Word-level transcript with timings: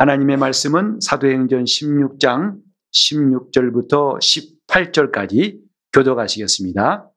하나님의 0.00 0.38
말씀은 0.38 1.00
사도행전 1.02 1.64
16장 1.64 2.56
16절부터 2.90 4.18
18절까지 4.66 5.60
교도가시겠습니다. 5.92 7.10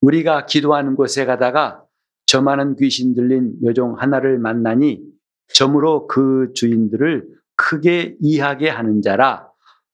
우리가 0.00 0.46
기도하는 0.46 0.96
곳에 0.96 1.24
가다가 1.24 1.84
저 2.26 2.42
많은 2.42 2.74
귀신 2.74 3.14
들린 3.14 3.54
여종 3.62 3.94
하나를 3.96 4.40
만나니 4.40 5.00
점으로 5.54 6.08
그 6.08 6.50
주인들을 6.56 7.28
크게 7.54 8.16
이하게 8.20 8.68
하는 8.68 9.00
자라 9.00 9.48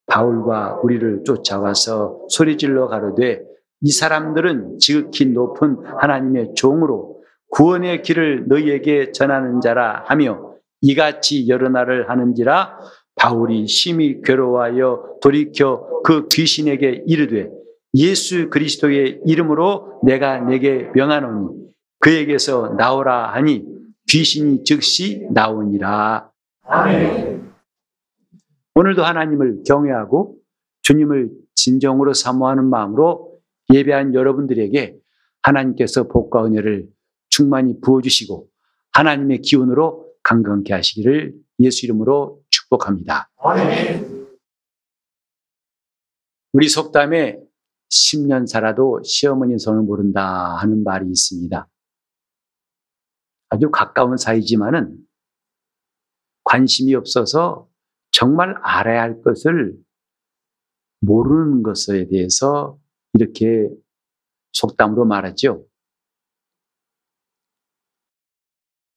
바울과 0.07 0.81
우리를 0.83 1.25
쫓아와서 1.25 2.25
소리질러 2.31 2.89
가로되 2.89 3.43
이 3.83 3.93
사람들은 3.93 4.79
지극히 4.79 5.27
높은 5.27 5.85
하나님의 6.01 6.55
종으로 6.55 7.23
구원의 7.51 8.01
길을 8.01 8.49
너희에게 8.49 9.13
전하는 9.13 9.61
자라 9.61 10.03
하며 10.07 10.54
이같이 10.85 11.49
여러 11.49 11.71
날을 11.71 12.11
하는지라 12.11 12.79
바울이 13.17 13.67
심히 13.67 14.21
괴로워하여 14.23 15.19
돌이켜 15.23 16.03
그 16.05 16.29
귀신에게 16.29 17.05
이르되 17.07 17.49
예수 17.95 18.51
그리스도의 18.51 19.21
이름으로 19.25 20.01
내가 20.03 20.41
내게 20.41 20.91
명하노니 20.95 21.57
그에게서 22.01 22.75
나오라 22.77 23.33
하니 23.33 23.65
귀신이 24.11 24.65
즉시 24.65 25.27
나오니라. 25.31 26.31
아멘. 26.67 27.53
오늘도 28.75 29.05
하나님을 29.05 29.63
경외하고 29.67 30.37
주님을 30.83 31.31
진정으로 31.55 32.13
사모하는 32.13 32.69
마음으로 32.69 33.39
예배한 33.73 34.13
여러분들에게 34.13 34.97
하나님께서 35.43 36.09
복과 36.09 36.45
은혜를 36.45 36.89
충만히 37.31 37.81
부어주시고 37.81 38.49
하나님의 38.93 39.39
기운으로 39.39 40.05
강건케 40.25 40.73
하시기를 40.73 41.35
예수 41.61 41.87
이름으로 41.87 42.43
축복합니다. 42.51 43.31
우리 46.53 46.69
속담에 46.69 47.39
10년 47.91 48.47
살아도 48.47 49.01
시어머니 49.05 49.59
손을 49.59 49.83
모른다 49.83 50.57
하는 50.57 50.83
말이 50.83 51.07
있습니다. 51.09 51.69
아주 53.51 53.71
가까운 53.71 54.17
사이지만은 54.17 54.99
관심이 56.43 56.95
없어서 56.95 57.69
정말 58.11 58.57
알아야 58.63 59.03
할 59.03 59.23
것을 59.23 59.77
모르는 61.01 61.63
것에 61.63 62.09
대해서 62.09 62.79
이렇게 63.13 63.69
속담으로 64.53 65.05
말하죠. 65.05 65.67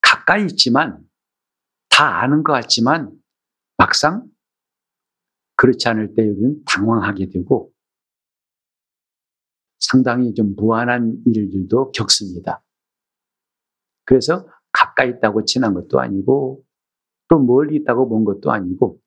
가까이 0.00 0.44
있지만 0.46 1.07
다 1.98 2.22
아는 2.22 2.44
것 2.44 2.52
같지만 2.52 3.10
막상 3.76 4.30
그렇지 5.56 5.88
않을 5.88 6.14
때 6.14 6.22
우리는 6.22 6.62
당황하게 6.64 7.28
되고 7.28 7.72
상당히 9.80 10.32
좀 10.32 10.54
무한한 10.54 11.20
일들도 11.26 11.90
겪습니다. 11.90 12.62
그래서 14.04 14.48
가까이 14.70 15.10
있다고 15.10 15.44
친한 15.44 15.74
것도 15.74 15.98
아니고 15.98 16.64
또 17.26 17.40
멀리 17.40 17.74
있다고 17.74 18.08
먼 18.08 18.24
것도 18.24 18.52
아니고 18.52 19.00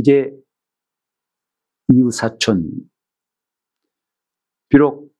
이제 0.00 0.34
이웃 1.92 2.12
사촌 2.12 2.70
비록 4.70 5.12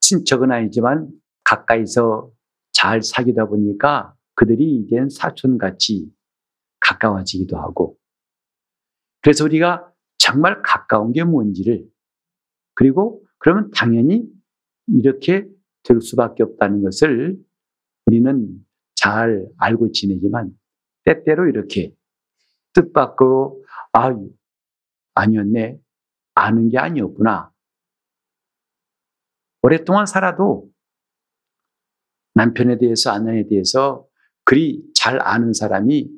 친척은 0.00 0.50
아니지만 0.50 1.10
가까이서 1.44 2.30
잘 2.72 3.02
사귀다 3.02 3.48
보니까 3.48 4.16
그들이 4.34 4.76
이젠 4.76 5.08
사촌같이 5.08 6.10
가까워지기도 6.80 7.56
하고. 7.56 7.96
그래서 9.20 9.44
우리가 9.44 9.92
정말 10.18 10.62
가까운 10.62 11.12
게 11.12 11.24
뭔지를 11.24 11.84
그리고 12.74 13.24
그러면 13.38 13.70
당연히 13.74 14.26
이렇게 14.88 15.46
될 15.82 16.00
수밖에 16.00 16.42
없다는 16.42 16.82
것을 16.82 17.36
우리는 18.06 18.64
잘 18.94 19.46
알고 19.58 19.92
지내지만 19.92 20.50
때때로 21.04 21.48
이렇게 21.48 21.94
뜻밖으로 22.72 23.64
아 23.92 24.10
아니었네 25.14 25.78
아는 26.34 26.68
게 26.68 26.78
아니었구나. 26.78 27.52
오랫동안 29.62 30.06
살아도 30.06 30.70
남편에 32.34 32.78
대해서 32.78 33.10
아내에 33.10 33.46
대해서 33.48 34.06
그리 34.44 34.82
잘 34.94 35.20
아는 35.20 35.52
사람이 35.52 36.10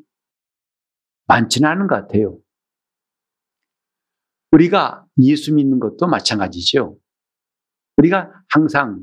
많지는 1.26 1.68
않은 1.68 1.86
것 1.86 1.96
같아요. 1.96 2.38
우리가 4.52 5.04
예수 5.18 5.54
믿는 5.54 5.80
것도 5.80 6.06
마찬가지죠. 6.06 6.96
우리가 7.96 8.30
항상 8.48 9.00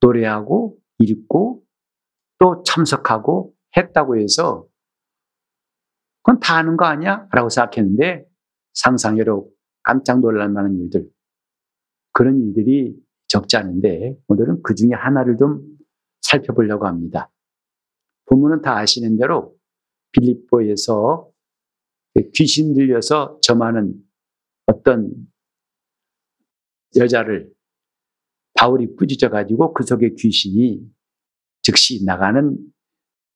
노래하고 0.00 0.78
읽고 0.98 1.64
또 2.38 2.62
참석하고 2.64 3.54
했다고 3.76 4.18
해서 4.20 4.66
그건 6.22 6.40
다 6.40 6.56
아는 6.56 6.76
거 6.76 6.84
아니야? 6.84 7.26
라고 7.32 7.48
생각했는데 7.48 8.24
상상외로 8.74 9.50
깜짝 9.82 10.20
놀랄 10.20 10.48
만한 10.48 10.76
일들 10.78 11.08
그런 12.12 12.40
일들이 12.40 12.94
적지 13.28 13.56
않은데 13.56 14.16
오늘은 14.28 14.62
그 14.62 14.74
중에 14.74 14.90
하나를 14.92 15.36
좀 15.38 15.62
살펴보려고 16.20 16.86
합니다. 16.86 17.30
부모는 18.28 18.62
다 18.62 18.78
아시는 18.78 19.16
대로 19.16 19.56
빌립보에서 20.12 21.30
귀신 22.34 22.74
들려서 22.74 23.38
저만은 23.42 23.94
어떤 24.66 25.12
여자를 26.96 27.52
바울이 28.54 28.94
꾸짖어 28.96 29.30
가지고 29.30 29.72
그 29.72 29.84
속에 29.84 30.14
귀신이 30.16 30.80
즉시 31.62 32.04
나가는 32.04 32.56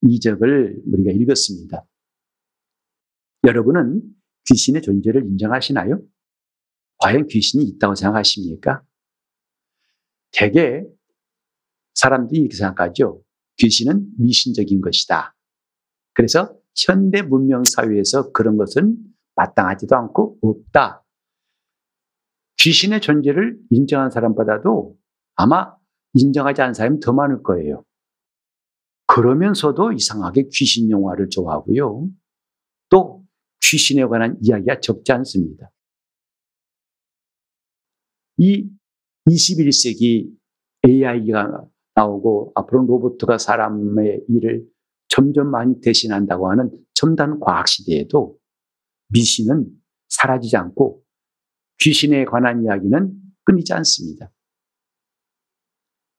이적을 0.03 0.83
우리가 0.87 1.13
읽었습니다. 1.13 1.87
여러분은 3.47 4.03
귀신의 4.47 4.83
존재를 4.83 5.25
인정하시나요? 5.25 6.01
과연 6.99 7.27
귀신이 7.29 7.65
있다고 7.65 7.95
생각하십니까? 7.95 8.83
대개 10.33 10.85
사람들이 11.95 12.41
이렇게 12.41 12.57
생각하죠. 12.57 13.23
귀신은 13.63 14.11
미신적인 14.19 14.81
것이다. 14.81 15.35
그래서 16.15 16.59
현대 16.77 17.23
문명 17.23 17.63
사회에서 17.65 18.33
그런 18.33 18.57
것은 18.57 18.97
마땅하지도 19.37 19.95
않고 19.97 20.39
없다. 20.43 21.05
귀신의 22.59 23.01
존재를 23.01 23.59
인정한 23.71 24.11
사람보다도 24.11 24.97
아마 25.37 25.75
인정하지 26.15 26.61
않은 26.63 26.75
사람이 26.75 27.01
더 27.01 27.13
많을 27.13 27.43
거예요. 27.43 27.85
그러면서도 29.07 29.93
이상하게 29.93 30.49
귀신 30.53 30.91
영화를 30.91 31.29
좋아하고요. 31.29 32.09
또 32.89 33.25
귀신에 33.63 34.05
관한 34.07 34.39
이야기가 34.43 34.81
적지 34.81 35.13
않습니다. 35.13 35.71
이 38.39 38.69
21세기 39.29 40.31
AI가 40.87 41.72
나오고 41.95 42.53
앞으로 42.55 42.87
로봇가 42.87 43.39
사람의 43.39 44.25
일을 44.29 44.65
점점 45.09 45.51
많이 45.51 45.81
대신한다고 45.81 46.51
하는 46.51 46.71
첨단 46.95 47.39
과학 47.39 47.69
시대에도 47.69 48.39
미신은 49.09 49.69
사라지지 50.09 50.57
않고 50.57 51.03
귀신에 51.81 52.25
관한 52.25 52.65
이야기는 52.65 53.13
끊이지 53.45 53.73
않습니다. 53.75 54.31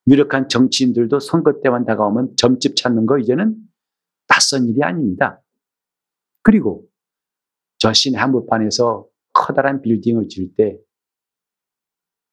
유력한 0.08 0.50
정치인들도 0.50 1.20
선거 1.20 1.62
때만 1.62 1.86
다가오면 1.86 2.36
점집 2.36 2.76
찾는 2.76 3.06
거 3.06 3.18
이제는 3.18 3.56
낯선 4.28 4.68
일이 4.68 4.84
아닙니다. 4.84 5.42
그리고 6.44 6.86
저 7.78 7.94
시내 7.94 8.18
한복판에서 8.18 9.08
커다란 9.32 9.82
빌딩을 9.82 10.28
지을 10.28 10.56
때 10.56 10.78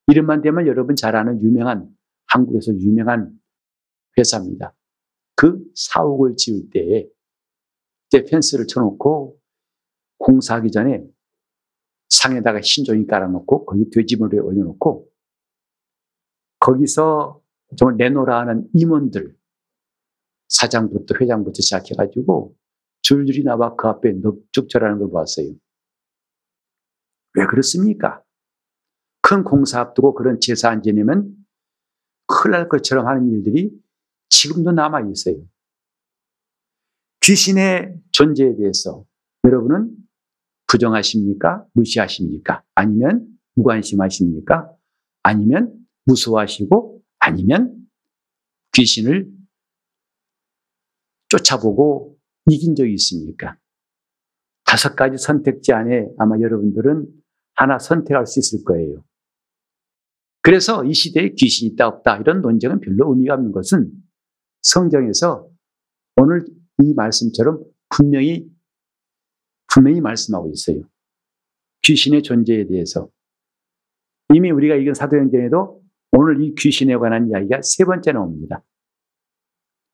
이름만 0.09 0.43
되면 0.43 0.67
여러분 0.67 0.97
잘 0.97 1.15
아는 1.17 1.41
유명한 1.41 1.89
한국에서 2.31 2.73
유명한 2.75 3.39
회사입니다. 4.19 4.75
그 5.37 5.65
사옥을 5.75 6.37
지을 6.37 6.71
때에 6.71 7.09
때 8.11 8.25
펜스를 8.25 8.67
쳐놓고 8.67 9.39
공사하기 10.19 10.71
전에 10.71 11.05
상에다가 12.09 12.61
신종이 12.63 13.07
깔아놓고 13.07 13.65
거기 13.65 13.89
돼지머리에 13.91 14.41
올려놓고 14.41 15.09
거기서 16.59 17.41
정말 17.77 17.97
내놓으라 17.97 18.41
하는 18.41 18.69
임원들 18.75 19.37
사장부터 20.49 21.15
회장부터 21.21 21.63
시작해가지고 21.63 22.57
줄줄이 23.03 23.45
나와 23.45 23.77
그 23.77 23.89
앞에 23.89 24.13
넙죽절하는 24.13 24.99
걸 24.99 25.11
봤어요. 25.13 25.55
왜 27.35 27.47
그렇습니까? 27.47 28.23
큰 29.23 29.45
공사 29.45 29.81
앞두고 29.81 30.15
그런 30.15 30.39
제사 30.41 30.69
안 30.69 30.83
지내면 30.83 31.40
큰일 32.31 32.53
날 32.53 32.69
것처럼 32.69 33.07
하는 33.09 33.29
일들이 33.31 33.71
지금도 34.29 34.73
남아 34.73 35.01
있어요. 35.11 35.45
귀신의 37.23 38.01
존재에 38.13 38.57
대해서 38.57 39.05
여러분은 39.45 39.97
부정하십니까? 40.69 41.67
무시하십니까? 41.75 42.63
아니면 42.75 43.27
무관심하십니까? 43.57 44.71
아니면 45.23 45.75
무서워하시고 46.07 47.03
아니면 47.19 47.89
귀신을 48.73 49.31
쫓아보고 51.29 52.17
이긴 52.49 52.75
적이 52.77 52.95
있습니까? 52.95 53.57
다섯 54.65 54.95
가지 54.95 55.19
선택지 55.19 55.73
안에 55.73 56.09
아마 56.19 56.39
여러분들은 56.41 57.07
하나 57.55 57.79
선택할 57.79 58.27
수 58.27 58.39
있을 58.39 58.65
거예요. 58.65 59.05
그래서 60.43 60.85
이 60.85 60.95
시대에 60.95 61.31
귀신이 61.37 61.73
있다 61.73 61.87
없다 61.87 62.19
이런 62.19 62.41
논쟁은 62.41 62.81
별로 62.81 63.13
의미가 63.13 63.35
없는 63.35 63.53
것은 63.53 63.91
성경에서 64.63 65.49
오늘 66.17 66.45
이 66.83 66.95
말씀처럼 66.95 67.63
분명히 67.91 68.49
분명히 69.73 70.01
말씀하고 70.01 70.51
있어요. 70.51 70.83
귀신의 71.83 72.23
존재에 72.23 72.67
대해서 72.67 73.09
이미 74.35 74.51
우리가 74.51 74.75
읽은 74.77 74.95
사도행전에도 74.95 75.83
오늘 76.13 76.43
이 76.43 76.55
귀신에 76.55 76.97
관한 76.97 77.29
이야기가 77.29 77.61
세 77.63 77.85
번째 77.85 78.13
나옵니다. 78.13 78.63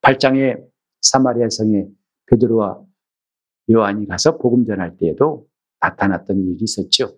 8장에 0.01 0.63
사마리아 1.01 1.49
성에 1.49 1.85
베드로와 2.27 2.83
요한이 3.71 4.07
가서 4.07 4.37
복음 4.37 4.65
전할 4.65 4.97
때에도 4.97 5.47
나타났던 5.79 6.37
일이 6.39 6.57
있었죠. 6.61 7.17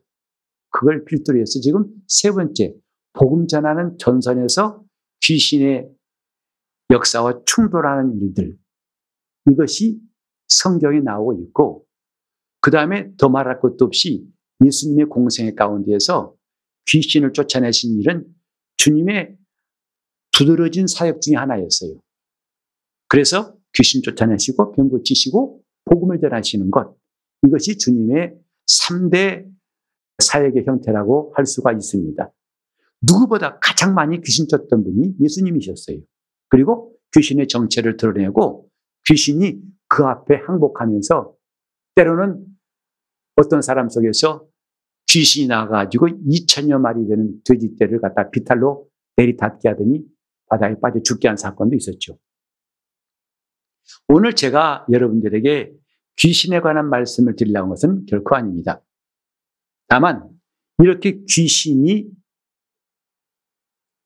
그걸 0.70 1.06
필두로 1.06 1.40
해서 1.40 1.60
지금 1.62 1.86
세 2.08 2.32
번째 2.32 2.76
복음 3.14 3.48
전하는 3.48 3.98
전선에서 3.98 4.84
귀신의 5.22 5.90
역사와 6.92 7.42
충돌하는 7.46 8.20
일들 8.20 8.58
이것이 9.52 10.00
성경에 10.48 11.00
나오고 11.00 11.42
있고 11.42 11.86
그 12.62 12.72
다음에 12.72 13.16
더 13.18 13.30
말할 13.30 13.60
것도 13.60 13.86
없이 13.86 14.28
예수님의 14.66 15.06
공생의 15.06 15.56
가운데에서 15.56 16.36
귀신을 16.88 17.34
쫓아내신 17.34 18.00
일은 18.00 18.26
주님의 18.78 19.38
두드러진 20.32 20.88
사역 20.88 21.22
중의 21.22 21.38
하나였어요. 21.38 22.00
그래서 23.08 23.56
귀신 23.74 24.02
쫓아내시고 24.02 24.72
병 24.74 24.90
고치시고 24.90 25.62
복음을 25.86 26.20
전하시는 26.20 26.70
것 26.72 26.96
이것이 27.46 27.78
주님의 27.78 28.36
3대 28.68 29.50
사역의 30.20 30.66
형태라고 30.66 31.34
할 31.36 31.46
수가 31.46 31.74
있습니다. 31.74 32.32
누구보다 33.02 33.60
가장 33.60 33.94
많이 33.94 34.22
귀신 34.22 34.48
쫓던 34.48 34.84
분이 34.84 35.16
예수님이셨어요. 35.22 36.00
그리고 36.50 36.96
귀신의 37.16 37.48
정체를 37.48 37.98
드러내고 37.98 38.70
귀신이 39.06 39.60
그 39.88 40.04
앞에 40.04 40.36
항복하면서 40.36 41.34
때로는 41.96 42.46
어떤 43.36 43.62
사람 43.62 43.90
속에서 43.90 44.48
귀신이 45.08 45.48
나가지고 45.48 46.08
2천여 46.08 46.80
마리 46.80 47.08
되는 47.08 47.42
돼지떼를 47.46 48.00
갖다 48.02 48.30
비탈로 48.30 48.88
내리닫게 49.18 49.70
하더니 49.70 50.04
바다에 50.50 50.76
빠져 50.80 51.02
죽게 51.02 51.28
한 51.28 51.38
사건도 51.38 51.76
있었죠. 51.76 52.18
오늘 54.08 54.34
제가 54.34 54.86
여러분들에게 54.92 55.74
귀신에 56.18 56.60
관한 56.60 56.90
말씀을 56.90 57.36
드리려는 57.36 57.70
것은 57.70 58.06
결코 58.06 58.36
아닙니다. 58.36 58.84
다만 59.88 60.30
이렇게 60.80 61.24
귀신이 61.28 62.08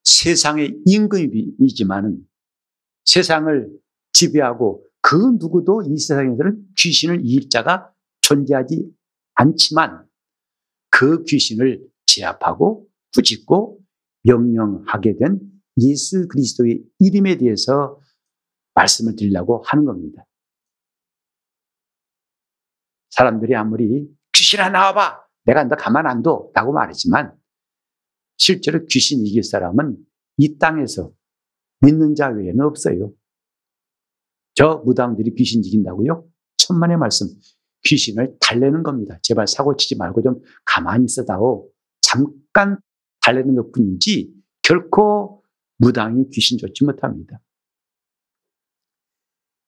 세상의 0.03 0.81
임금이지만은 0.85 2.27
세상을 3.05 3.69
지배하고 4.13 4.85
그 5.01 5.17
누구도 5.39 5.83
이 5.83 5.97
세상에서는 5.97 6.65
귀신을 6.77 7.21
이길 7.23 7.49
자가 7.49 7.91
존재하지 8.21 8.89
않지만 9.35 10.07
그 10.89 11.23
귀신을 11.23 11.85
제압하고 12.05 12.87
꾸짖고 13.13 13.79
명령하게 14.23 15.17
된 15.17 15.39
예수 15.81 16.27
그리스도의 16.27 16.83
이름에 16.99 17.37
대해서 17.37 17.99
말씀을 18.75 19.15
드리려고 19.15 19.63
하는 19.65 19.85
겁니다. 19.85 20.25
사람들이 23.09 23.55
아무리 23.55 24.07
귀신아 24.31 24.69
나와봐 24.69 25.23
내가 25.45 25.63
너 25.65 25.75
가만 25.75 26.07
안 26.07 26.23
둬 26.23 26.49
라고 26.53 26.71
말하지만 26.71 27.35
실제로 28.43 28.85
귀신 28.87 29.25
이길 29.25 29.41
사람은 29.41 29.95
이 30.35 30.57
땅에서 30.57 31.13
믿는 31.79 32.13
자 32.13 32.27
외에는 32.27 32.59
없어요. 32.59 33.13
저 34.53 34.83
무당들이 34.85 35.33
귀신 35.35 35.63
이긴다고요? 35.63 36.27
천만의 36.57 36.97
말씀. 36.97 37.27
귀신을 37.85 38.35
달래는 38.41 38.83
겁니다. 38.83 39.17
제발 39.21 39.47
사고 39.47 39.77
치지 39.77 39.95
말고 39.95 40.21
좀 40.23 40.41
가만히 40.65 41.05
있어다오. 41.05 41.69
잠깐 42.01 42.81
달래는 43.21 43.55
것 43.55 43.71
뿐이지 43.71 44.33
결코 44.61 45.41
무당이 45.77 46.29
귀신 46.31 46.57
쫓지 46.57 46.83
못합니다. 46.83 47.39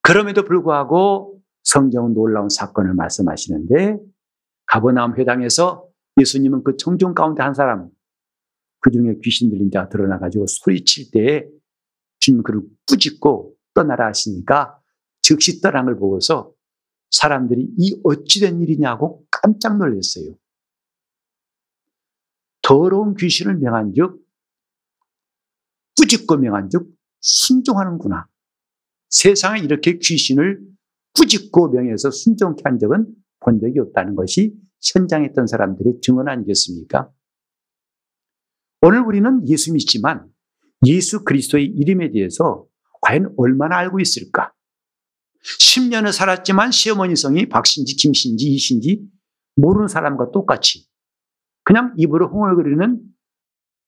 그럼에도 0.02 0.44
불구하고 0.44 1.42
성경은 1.64 2.14
놀라운 2.14 2.50
사건을 2.50 2.94
말씀하시는데 2.94 4.00
가버나움 4.66 5.18
회당에서 5.18 5.88
예수님은 6.20 6.64
그 6.64 6.76
청중 6.76 7.14
가운데 7.14 7.42
한 7.42 7.54
사람 7.54 7.95
그 8.86 8.92
중에 8.92 9.16
귀신 9.24 9.50
들린 9.50 9.72
자가 9.72 9.90
드러나가지고 9.90 10.46
소리칠 10.46 11.10
때에 11.10 11.48
주님 12.20 12.44
그를 12.44 12.62
꾸짖고 12.88 13.56
떠나라 13.74 14.06
하시니까 14.06 14.80
즉시 15.24 15.60
떠난 15.60 15.86
걸 15.86 15.98
보고서 15.98 16.54
사람들이 17.10 17.68
이 17.80 18.00
어찌된 18.04 18.62
일이냐고 18.62 19.26
깜짝 19.32 19.80
놀랐어요. 19.80 20.36
더러운 22.62 23.16
귀신을 23.16 23.58
명한 23.58 23.94
즉, 23.96 24.24
꾸짖고 25.98 26.38
명한 26.38 26.70
즉, 26.70 26.88
순종하는구나. 27.22 28.28
세상에 29.10 29.62
이렇게 29.62 29.98
귀신을 29.98 30.62
꾸짖고 31.16 31.70
명해서 31.70 32.12
순종케 32.12 32.62
한 32.66 32.78
적은 32.78 33.08
본 33.40 33.60
적이 33.60 33.80
없다는 33.80 34.14
것이 34.14 34.56
현장에 34.94 35.26
있던 35.32 35.48
사람들의 35.48 36.02
증언 36.04 36.28
아니겠습니까? 36.28 37.12
오늘 38.88 39.02
우리는 39.02 39.48
예수 39.48 39.74
믿지만 39.74 40.28
예수 40.86 41.24
그리스도의 41.24 41.66
이름에 41.66 42.12
대해서 42.12 42.68
과연 43.02 43.34
얼마나 43.36 43.78
알고 43.78 44.00
있을까? 44.00 44.54
10년을 45.60 46.12
살았지만 46.12 46.70
시어머니 46.70 47.16
성이 47.16 47.50
박신지, 47.50 47.96
김신지, 47.96 48.46
이신지 48.46 49.02
모르는 49.56 49.88
사람과 49.88 50.30
똑같이 50.30 50.88
그냥 51.64 51.96
입으로 51.98 52.30
흥얼거리는 52.30 53.02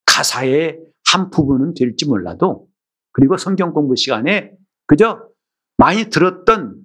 가사의 0.08 0.80
한 1.12 1.30
부분은 1.30 1.76
될지 1.76 2.08
몰라도 2.08 2.68
그리고 3.12 3.38
성경 3.38 3.74
공부 3.74 3.96
시간에 3.96 4.52
그저 4.88 5.30
많이 5.78 6.06
들었던 6.06 6.76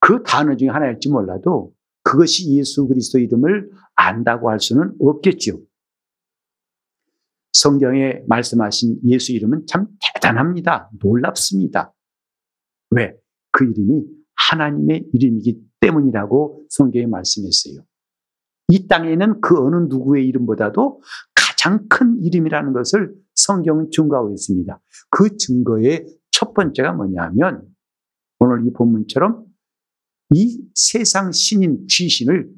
그 0.00 0.22
단어 0.22 0.56
중에 0.56 0.68
하나일지 0.68 1.10
몰라도 1.10 1.74
그것이 2.04 2.56
예수 2.56 2.88
그리스도 2.88 3.18
이름을 3.18 3.70
안다고 3.96 4.48
할 4.48 4.60
수는 4.60 4.94
없겠죠. 4.98 5.60
성경에 7.52 8.22
말씀하신 8.28 9.00
예수 9.06 9.32
이름은 9.32 9.66
참 9.66 9.86
대단합니다. 10.14 10.90
놀랍습니다. 11.00 11.92
왜? 12.90 13.16
그 13.52 13.64
이름이 13.64 14.04
하나님의 14.36 15.08
이름이기 15.12 15.60
때문이라고 15.80 16.66
성경에 16.68 17.06
말씀했어요. 17.06 17.84
이 18.68 18.86
땅에는 18.86 19.40
그 19.40 19.58
어느 19.58 19.76
누구의 19.88 20.26
이름보다도 20.28 21.00
가장 21.34 21.88
큰 21.88 22.22
이름이라는 22.22 22.72
것을 22.72 23.12
성경은 23.34 23.90
증거하고 23.90 24.32
있습니다. 24.32 24.80
그 25.10 25.36
증거의 25.36 26.06
첫 26.30 26.54
번째가 26.54 26.92
뭐냐면 26.92 27.66
오늘 28.38 28.66
이 28.66 28.72
본문처럼 28.72 29.44
이 30.32 30.62
세상 30.74 31.32
신인 31.32 31.86
귀신을 31.88 32.48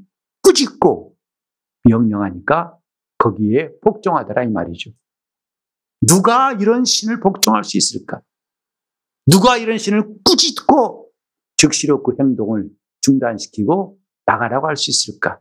꾸짖고 0.43 1.17
명령하니까 1.89 2.77
거기에 3.23 3.71
복종하더라 3.81 4.43
이 4.43 4.49
말이죠. 4.49 4.91
누가 6.01 6.53
이런 6.53 6.85
신을 6.85 7.21
복종할 7.21 7.63
수 7.63 7.79
있을까? 7.79 8.21
누가 9.31 9.57
이런 9.57 9.79
신을 9.79 10.17
꾸짖고 10.25 11.11
즉시로 11.57 12.03
그 12.03 12.17
행동을 12.19 12.69
중단시키고 13.03 13.97
나가라고 14.27 14.67
할 14.67 14.77
수 14.77 14.91
있을까? 14.91 15.41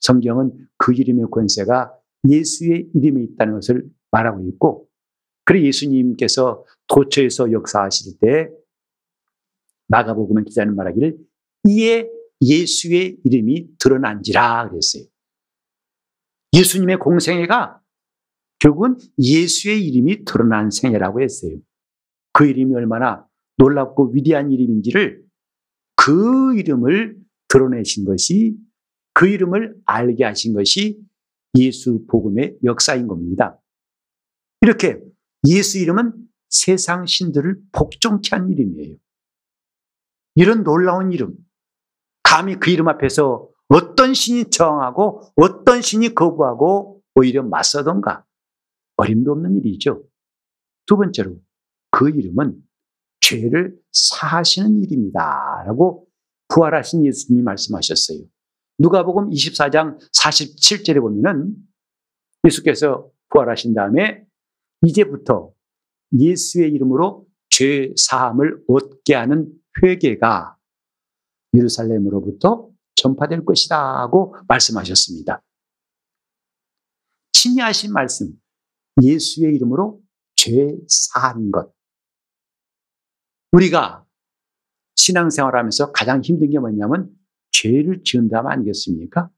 성경은 0.00 0.68
그 0.76 0.92
이름의 0.92 1.26
권세가 1.30 1.96
예수의 2.28 2.90
이름에 2.94 3.22
있다는 3.22 3.54
것을 3.54 3.88
말하고 4.10 4.44
있고, 4.48 4.88
그래 5.44 5.62
예수님께서 5.62 6.64
도처에서 6.88 7.52
역사하실 7.52 8.18
때 8.20 8.50
마가복음의 9.86 10.44
기자는 10.44 10.74
말하기를 10.74 11.16
이에 11.68 12.10
예수의 12.42 13.18
이름이 13.22 13.78
드러난지라 13.78 14.70
그랬어요. 14.70 15.04
예수님의 16.52 16.98
공생애가 16.98 17.80
결국은 18.58 18.96
예수의 19.18 19.86
이름이 19.86 20.24
드러난 20.24 20.70
생애라고 20.70 21.20
했어요. 21.20 21.58
그 22.32 22.46
이름이 22.46 22.74
얼마나 22.74 23.26
놀랍고 23.58 24.12
위대한 24.12 24.50
이름인지를 24.50 25.22
그그 25.96 26.58
이름을 26.58 27.16
드러내신 27.48 28.04
것이 28.04 28.56
그 29.14 29.26
이름을 29.26 29.76
알게 29.86 30.24
하신 30.24 30.52
것이 30.52 31.00
예수 31.58 32.04
복음의 32.06 32.58
역사인 32.64 33.06
겁니다. 33.06 33.58
이렇게 34.60 35.00
예수 35.46 35.78
이름은 35.78 36.12
세상 36.48 37.06
신들을 37.06 37.58
복종케 37.72 38.30
한 38.32 38.50
이름이에요. 38.50 38.96
이런 40.34 40.64
놀라운 40.64 41.12
이름, 41.12 41.34
감히 42.22 42.56
그 42.56 42.70
이름 42.70 42.88
앞에서 42.88 43.48
어떤 43.68 44.14
신이 44.14 44.50
저항하고 44.50 45.32
어떤 45.36 45.82
신이 45.82 46.14
거부하고 46.14 47.02
오히려 47.14 47.42
맞서던가 47.42 48.24
어림도 48.96 49.32
없는 49.32 49.56
일이죠. 49.56 50.04
두 50.86 50.96
번째로 50.96 51.36
그 51.90 52.10
이름은 52.10 52.62
죄를 53.20 53.76
사하시는 53.92 54.82
이름이다 54.82 55.64
라고 55.66 56.06
부활하신 56.48 57.04
예수님이 57.06 57.42
말씀하셨어요. 57.42 58.20
누가복음 58.78 59.30
24장 59.30 59.98
47절에 60.12 61.00
보면은 61.00 61.56
예수께서 62.46 63.10
부활하신 63.30 63.74
다음에 63.74 64.24
이제부터 64.82 65.52
예수의 66.16 66.70
이름으로 66.72 67.26
죄 67.50 67.92
사함을 67.96 68.62
얻게 68.68 69.14
하는 69.14 69.50
회개가 69.82 70.56
예루살렘으로부터 71.54 72.68
전파될 72.96 73.44
것이다 73.44 74.00
하고 74.00 74.34
말씀하셨습니다. 74.48 75.42
친히 77.32 77.60
하신 77.60 77.92
말씀, 77.92 78.32
예수의 79.02 79.54
이름으로 79.54 80.00
죄 80.34 80.76
사하는 80.88 81.52
것. 81.52 81.72
우리가 83.52 84.04
신앙생활 84.96 85.56
하면서 85.56 85.92
가장 85.92 86.22
힘든 86.22 86.50
게 86.50 86.58
뭐냐면 86.58 87.10
죄를 87.52 88.02
지은 88.04 88.28
다음 88.28 88.46
아니겠습니까? 88.46 89.30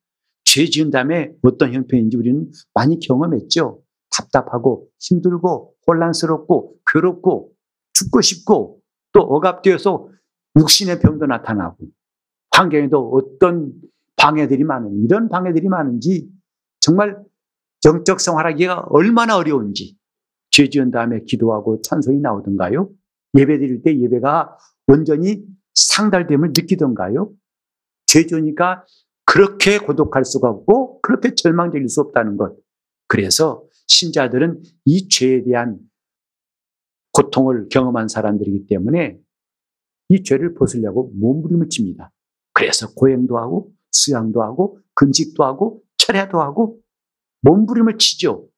죄 0.44 0.66
지은 0.66 0.90
다음에 0.90 1.32
어떤 1.42 1.74
형편인지 1.74 2.16
우리는 2.16 2.50
많이 2.72 2.98
경험했죠. 2.98 3.82
답답하고 4.10 4.88
힘들고 4.98 5.74
혼란스럽고 5.86 6.78
괴롭고 6.86 7.52
죽고 7.92 8.20
싶고 8.20 8.80
또 9.12 9.20
억압되어서 9.20 10.08
육신의 10.58 11.00
병도 11.00 11.26
나타나고 11.26 11.76
환경에도 12.58 13.10
어떤 13.12 13.72
방해들이 14.16 14.64
많은 14.64 15.04
이런 15.04 15.28
방해들이 15.28 15.68
많은지 15.68 16.28
정말 16.80 17.22
정적 17.80 18.20
생활하기가 18.20 18.86
얼마나 18.90 19.36
어려운지 19.36 19.96
죄 20.50 20.68
지은 20.68 20.90
다음에 20.90 21.20
기도하고 21.24 21.80
찬송이 21.82 22.18
나오던가요? 22.18 22.90
예배 23.36 23.58
드릴 23.58 23.82
때 23.82 23.96
예배가 23.96 24.58
온전히 24.88 25.44
상달됨을 25.74 26.48
느끼던가요? 26.48 27.32
죄 28.06 28.26
지으니까 28.26 28.84
그렇게 29.24 29.78
고독할 29.78 30.24
수가 30.24 30.48
없고 30.48 31.00
그렇게 31.02 31.34
절망적일 31.34 31.88
수 31.88 32.00
없다는 32.00 32.36
것. 32.36 32.56
그래서 33.06 33.62
신자들은 33.86 34.62
이 34.84 35.08
죄에 35.08 35.44
대한 35.44 35.78
고통을 37.12 37.68
경험한 37.68 38.08
사람들이기 38.08 38.66
때문에 38.66 39.18
이 40.08 40.22
죄를 40.24 40.54
벗으려고 40.54 41.12
몸부림을 41.14 41.68
칩니다. 41.68 42.10
그래서 42.58 42.92
고행도 42.92 43.38
하고 43.38 43.70
수양도 43.92 44.42
하고 44.42 44.80
금식도 44.94 45.44
하고 45.44 45.80
철야도 45.96 46.40
하고 46.40 46.80
몸부림을 47.42 47.98
치죠. 47.98 48.48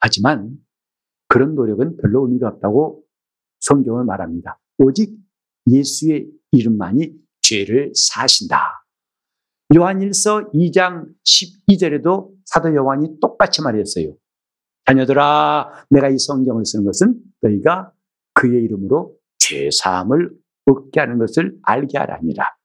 하지만 0.00 0.56
그런 1.28 1.54
노력은 1.54 1.96
별로 1.98 2.26
의미가 2.26 2.48
없다고 2.48 3.04
성경은 3.60 4.04
말합니다. 4.04 4.58
오직 4.78 5.16
예수의 5.70 6.26
이름만이 6.50 7.14
죄를 7.40 7.92
사신다. 7.94 8.84
요한일서 9.76 10.50
2장 10.50 11.06
12절에도 11.24 12.32
사도 12.46 12.74
요한이 12.74 13.20
똑같이 13.20 13.62
말했어요. 13.62 14.16
자녀들아, 14.86 15.86
내가 15.90 16.08
이 16.08 16.18
성경을 16.18 16.64
쓰는 16.66 16.84
것은 16.84 17.20
너희가 17.42 17.92
그의 18.34 18.64
이름으로 18.64 19.16
죄 19.38 19.70
사함을 19.70 20.32
얻게 20.64 20.98
하는 20.98 21.18
것을 21.18 21.56
알게 21.62 21.96
하랍니다. 21.98 22.57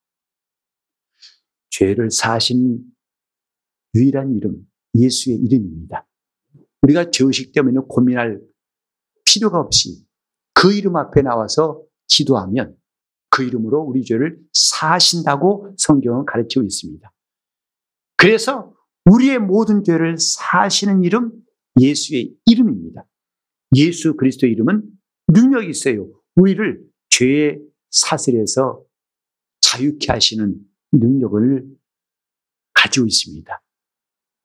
죄를 1.73 2.11
사신 2.11 2.83
유일한 3.95 4.35
이름, 4.35 4.65
예수의 4.95 5.37
이름입니다. 5.37 6.07
우리가 6.83 7.09
죄의식 7.09 7.51
때문에 7.51 7.79
고민할 7.87 8.39
필요가 9.25 9.59
없이 9.59 10.05
그 10.53 10.73
이름 10.73 10.95
앞에 10.95 11.21
나와서 11.21 11.83
기도하면 12.07 12.77
그 13.31 13.43
이름으로 13.43 13.81
우리 13.81 14.03
죄를 14.03 14.37
사하신다고 14.53 15.73
성경은 15.77 16.25
가르치고 16.25 16.63
있습니다. 16.63 17.11
그래서 18.17 18.73
우리의 19.05 19.39
모든 19.39 19.83
죄를 19.83 20.17
사하시는 20.17 21.03
이름 21.03 21.31
예수의 21.79 22.35
이름입니다. 22.45 23.05
예수 23.75 24.15
그리스도의 24.15 24.53
이름은 24.53 24.83
능력이 25.29 25.69
있어요. 25.69 26.07
우리를 26.35 26.83
죄의 27.09 27.59
사슬에서 27.89 28.83
자유케 29.61 30.11
하시는 30.11 30.55
능력을 30.93 31.65
가지고 32.73 33.05
있습니다. 33.05 33.61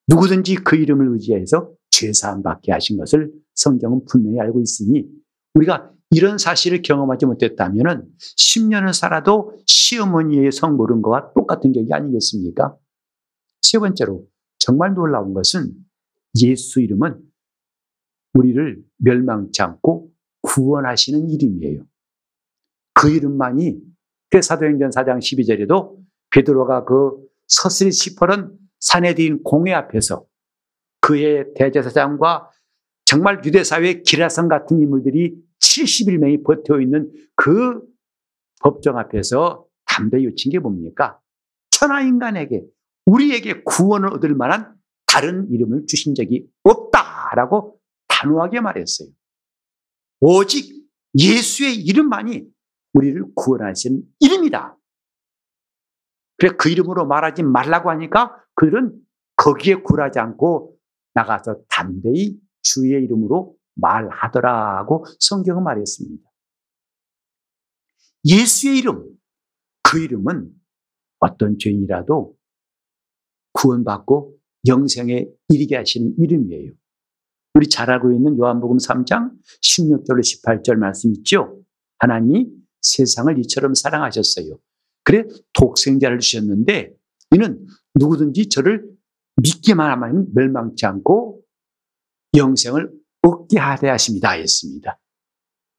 누구든지 0.08 0.56
그 0.56 0.76
이름을 0.76 1.12
의지해서 1.12 1.72
죄사함 1.90 2.42
받게 2.42 2.72
하신 2.72 2.96
것을 2.98 3.32
성경은 3.54 4.04
분명히 4.06 4.40
알고 4.40 4.60
있으니 4.60 5.06
우리가 5.54 5.92
이런 6.10 6.38
사실을 6.38 6.80
경험하지 6.80 7.26
못했다면 7.26 8.08
10년을 8.18 8.94
살아도 8.94 9.52
시어머니의 9.66 10.52
성 10.52 10.76
모른 10.76 11.02
것과 11.02 11.32
똑같은 11.34 11.72
격이 11.72 11.92
아니겠습니까? 11.92 12.76
세 13.60 13.78
번째로 13.78 14.26
정말 14.58 14.94
놀라운 14.94 15.34
것은 15.34 15.74
예수 16.40 16.80
이름은 16.80 17.20
우리를 18.34 18.82
멸망치 18.98 19.60
않고 19.62 20.10
구원하시는 20.42 21.28
이름이에요. 21.28 21.84
그 22.94 23.10
이름만이 23.10 23.80
그 24.30 24.40
사도행전 24.40 24.90
4장 24.90 25.18
12절에도 25.18 25.96
베드로가 26.30 26.84
그 26.84 27.16
서슬이 27.46 27.92
시퍼런 27.92 28.58
딘 29.16 29.42
공회 29.42 29.72
앞에서 29.72 30.24
그의 31.00 31.46
대제사장과 31.54 32.50
정말 33.04 33.42
유대사회의 33.44 34.02
기라성 34.02 34.48
같은 34.48 34.80
인물들이 34.80 35.34
71명이 35.60 36.44
버텨 36.44 36.80
있는 36.80 37.10
그 37.34 37.80
법정 38.60 38.98
앞에서 38.98 39.66
담대 39.86 40.22
요친 40.22 40.52
게 40.52 40.58
뭡니까? 40.58 41.18
천하 41.70 42.02
인간에게 42.02 42.64
우리에게 43.06 43.62
구원을 43.62 44.12
얻을 44.14 44.34
만한 44.34 44.74
다른 45.06 45.50
이름을 45.50 45.86
주신 45.86 46.14
적이 46.14 46.46
없다라고 46.62 47.78
단호하게 48.08 48.60
말했어요. 48.60 49.08
오직 50.20 50.86
예수의 51.18 51.76
이름만이 51.76 52.44
우리를 52.92 53.24
구원하신 53.34 54.02
이름이다. 54.20 54.77
그래 56.38 56.52
그 56.56 56.70
이름으로 56.70 57.06
말하지 57.06 57.42
말라고 57.42 57.90
하니까 57.90 58.42
그들은 58.54 58.96
거기에 59.36 59.76
굴하지 59.76 60.18
않고 60.18 60.76
나가서 61.14 61.62
담대히 61.68 62.38
주의 62.62 62.92
이름으로 63.04 63.56
말하더라고 63.74 65.04
성경은 65.20 65.62
말했습니다. 65.64 66.22
예수의 68.24 68.78
이름, 68.78 69.04
그 69.82 70.00
이름은 70.00 70.50
어떤 71.20 71.58
죄인이라도 71.58 72.36
구원받고 73.52 74.36
영생에 74.66 75.26
이르게 75.48 75.76
하시는 75.76 76.14
이름이에요. 76.18 76.72
우리 77.54 77.68
잘 77.68 77.90
알고 77.90 78.12
있는 78.12 78.38
요한복음 78.38 78.76
3장 78.76 79.32
16절로 79.62 80.20
18절 80.20 80.76
말씀 80.76 81.12
있죠? 81.14 81.60
하나님이 81.98 82.48
세상을 82.82 83.38
이처럼 83.40 83.74
사랑하셨어요. 83.74 84.58
그래 85.08 85.24
독생자를 85.54 86.18
주셨는데 86.18 86.92
이는 87.34 87.66
누구든지 87.94 88.50
저를 88.50 88.84
믿기만 89.42 89.90
하면 89.92 90.26
멸망치 90.34 90.84
않고 90.84 91.40
영생을 92.36 92.92
얻게 93.22 93.58
하려 93.58 93.92
하십니다. 93.92 94.32
했습니다. 94.32 95.00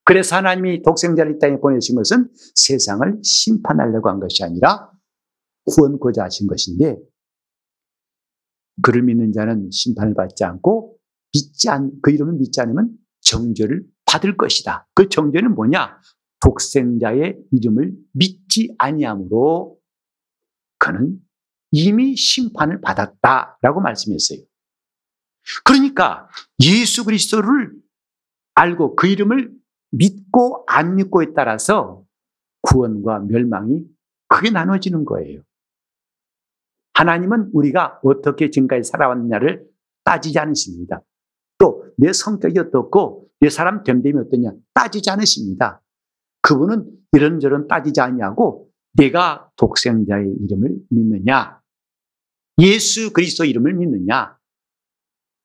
그래서 0.04 0.36
하나님이 0.36 0.82
독생자를 0.82 1.36
이 1.36 1.40
땅에 1.40 1.60
보내신 1.60 1.96
것은 1.96 2.28
세상을 2.56 3.20
심판하려고 3.24 4.10
한 4.10 4.20
것이 4.20 4.44
아니라 4.44 4.92
구원고자 5.66 6.24
하신 6.24 6.48
것인데 6.48 6.98
그를 8.82 9.04
믿는 9.04 9.32
자는 9.32 9.70
심판을 9.70 10.16
받지 10.16 10.44
않고 10.44 10.98
믿지 11.34 11.70
않, 11.70 11.92
그 12.02 12.10
이름을 12.10 12.34
믿지 12.34 12.62
않으면 12.62 12.98
정죄를 13.22 13.86
받을 14.08 14.38
것이다. 14.38 14.88
그 14.96 15.08
정죄는 15.08 15.54
뭐냐? 15.54 16.00
독생자의 16.41 17.38
이름을 17.51 17.93
믿지 18.13 18.74
아니함으로 18.77 19.77
그는 20.77 21.19
이미 21.72 22.15
심판을 22.15 22.81
받았다라고 22.81 23.81
말씀했어요. 23.81 24.39
그러니까 25.65 26.29
예수 26.63 27.05
그리스도를 27.05 27.74
알고 28.55 28.96
그 28.96 29.08
이름을 29.08 29.53
믿고 29.91 30.63
안 30.67 30.96
믿고에 30.96 31.34
따라서 31.36 32.03
구원과 32.62 33.19
멸망이 33.19 33.86
그게 34.27 34.50
나눠지는 34.50 35.05
거예요. 35.05 35.41
하나님은 36.93 37.51
우리가 37.53 38.00
어떻게 38.03 38.50
지금까지 38.50 38.89
살아왔느냐를 38.89 39.65
따지지 40.03 40.39
않으십니다. 40.39 41.01
또 41.58 41.89
내 42.00 42.13
성격이 42.13 42.58
어떻고 42.60 43.27
내 43.41 43.50
사람 43.50 43.84
됨됨이 43.84 44.17
어떠냐 44.19 44.53
따지지 44.74 45.10
않으십니다. 45.10 45.81
그분은 46.41 46.89
이런저런 47.12 47.67
따지지 47.67 48.01
않냐고 48.01 48.69
내가 48.93 49.50
독생자의 49.55 50.36
이름을 50.41 50.77
믿느냐? 50.89 51.60
예수 52.62 53.13
그리스도 53.13 53.46
이름을 53.46 53.74
믿느냐? 53.74 54.38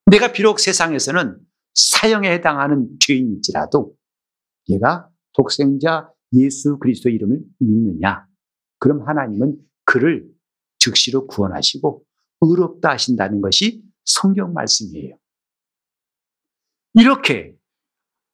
내가 0.07 0.33
비록 0.33 0.61
세상에서는 0.61 1.39
사형에 1.75 2.31
해당하는 2.33 2.89
죄인일지라도 3.01 3.95
내가 4.69 5.09
독생자 5.33 6.11
예수 6.33 6.79
그리스도 6.79 7.09
이름을 7.09 7.41
믿느냐? 7.59 8.27
그럼 8.79 9.07
하나님은 9.07 9.57
그를 9.85 10.29
즉시로 10.79 11.27
구원하시고 11.27 12.05
의롭다 12.41 12.91
하신다는 12.91 13.41
것이 13.41 13.83
성경 14.05 14.53
말씀이에요. 14.53 15.17
이렇게 16.95 17.57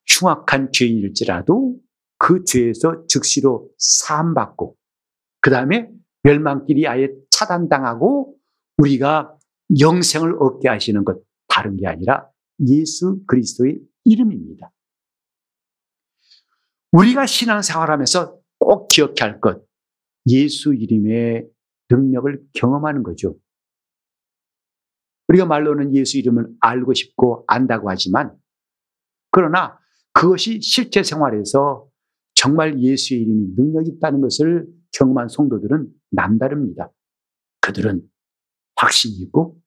흉악한 0.06 0.72
죄인일지라도 0.72 1.78
그 2.20 2.44
죄에서 2.44 3.06
즉시로 3.06 3.70
사함받고 3.78 4.76
그 5.40 5.50
다음에 5.50 5.90
멸망길이 6.22 6.86
아예 6.86 7.08
차단당하고 7.30 8.36
우리가 8.76 9.34
영생을 9.80 10.36
얻게 10.38 10.68
하시는 10.68 11.02
것 11.02 11.18
다른 11.48 11.78
게 11.78 11.86
아니라 11.86 12.28
예수 12.68 13.22
그리스도의 13.26 13.80
이름입니다. 14.04 14.70
우리가 16.92 17.24
신앙생활하면서 17.24 18.38
꼭 18.58 18.88
기억해야 18.88 19.30
할 19.30 19.40
것, 19.40 19.64
예수 20.28 20.74
이름의 20.74 21.48
능력을 21.88 22.42
경험하는 22.52 23.02
거죠. 23.02 23.36
우리가 25.28 25.46
말로는 25.46 25.94
예수 25.94 26.18
이름을 26.18 26.48
알고 26.60 26.92
싶고 26.92 27.44
안다고 27.46 27.88
하지만 27.88 28.36
그러나 29.30 29.78
그것이 30.12 30.60
실제 30.60 31.02
생활에서 31.02 31.89
정말 32.40 32.80
예수의 32.80 33.20
이름이 33.20 33.48
능력이 33.54 33.90
있다는 33.96 34.22
것을 34.22 34.66
경험한 34.92 35.28
성도들은 35.28 35.92
남다릅니다. 36.10 36.90
그들은 37.60 38.00
확신이 38.76 39.16
있고 39.16 39.60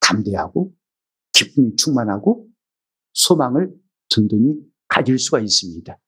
담대하고 0.00 0.74
기쁨이 1.32 1.74
충만하고 1.76 2.46
소망을 3.14 3.72
든든히 4.10 4.60
가질 4.88 5.18
수가 5.18 5.40
있습니다. 5.40 5.98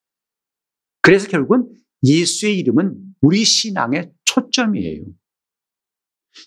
그래서 1.01 1.27
결국은 1.27 1.73
예수의 2.03 2.59
이름은 2.59 3.15
우리 3.21 3.43
신앙의 3.43 4.13
초점이에요. 4.25 5.05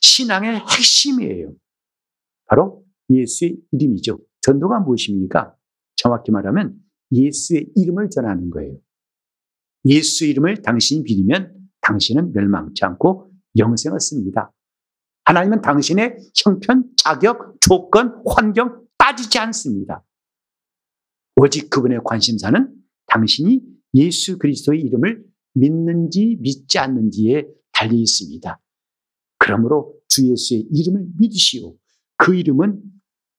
신앙의 0.00 0.60
핵심이에요. 0.60 1.52
바로 2.46 2.84
예수의 3.10 3.56
이름이죠. 3.72 4.20
전도가 4.40 4.78
무엇입니까? 4.78 5.56
정확히 5.96 6.30
말하면 6.30 6.78
예수의 7.10 7.72
이름을 7.74 8.10
전하는 8.10 8.50
거예요. 8.50 8.78
예수 9.88 10.24
이름을 10.26 10.62
당신이 10.62 11.02
믿으면 11.02 11.54
당신은 11.80 12.32
멸망치 12.32 12.84
않고 12.84 13.32
영생을 13.56 13.96
얻습니다. 13.96 14.52
하나님은 15.24 15.60
당신의 15.60 16.16
형편, 16.36 16.84
자격, 16.96 17.60
조건, 17.60 18.22
환경 18.26 18.86
따지지 18.96 19.38
않습니다. 19.38 20.04
오직 21.36 21.70
그분의 21.70 22.00
관심사는 22.04 22.74
당신이 23.06 23.60
예수 23.94 24.38
그리스도의 24.38 24.80
이름을 24.82 25.24
믿는지 25.54 26.38
믿지 26.40 26.78
않는지에 26.78 27.46
달려 27.72 27.94
있습니다. 27.94 28.60
그러므로 29.38 29.94
주 30.08 30.28
예수의 30.30 30.66
이름을 30.72 31.08
믿으시오. 31.18 31.74
그 32.16 32.34
이름은 32.34 32.82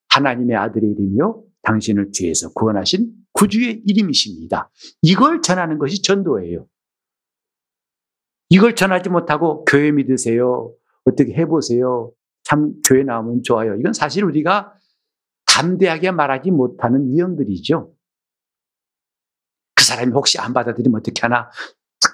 하나님의 0.10 0.56
아들의 0.56 0.92
이름이요. 0.92 1.44
당신을 1.64 2.12
죄에서 2.12 2.52
구원하신 2.54 3.12
구주의 3.34 3.82
이름이십니다. 3.86 4.70
이걸 5.02 5.42
전하는 5.42 5.78
것이 5.78 6.02
전도예요. 6.02 6.68
이걸 8.50 8.76
전하지 8.76 9.10
못하고 9.10 9.64
교회 9.66 9.92
믿으세요. 9.92 10.74
어떻게 11.06 11.34
해보세요. 11.34 12.12
참 12.44 12.74
교회 12.88 13.04
나오면 13.04 13.44
좋아요. 13.44 13.76
이건 13.76 13.94
사실 13.94 14.24
우리가 14.24 14.74
담대하게 15.46 16.12
말하지 16.12 16.52
못하는 16.52 17.08
유형들이죠. 17.10 17.94
그 19.76 19.84
사람이 19.84 20.12
혹시 20.14 20.40
안 20.40 20.54
받아들이면 20.54 21.00
어떻게 21.00 21.22
하나? 21.22 21.50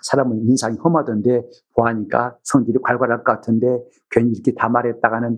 사람은 0.06 0.46
인상이 0.48 0.78
험하던데 0.78 1.44
보아니까 1.76 2.38
성질이 2.44 2.80
괄괄할 2.84 3.24
것 3.24 3.34
같은데 3.34 3.68
괜히 4.12 4.32
이렇게 4.32 4.54
다 4.54 4.70
말했다가는 4.70 5.38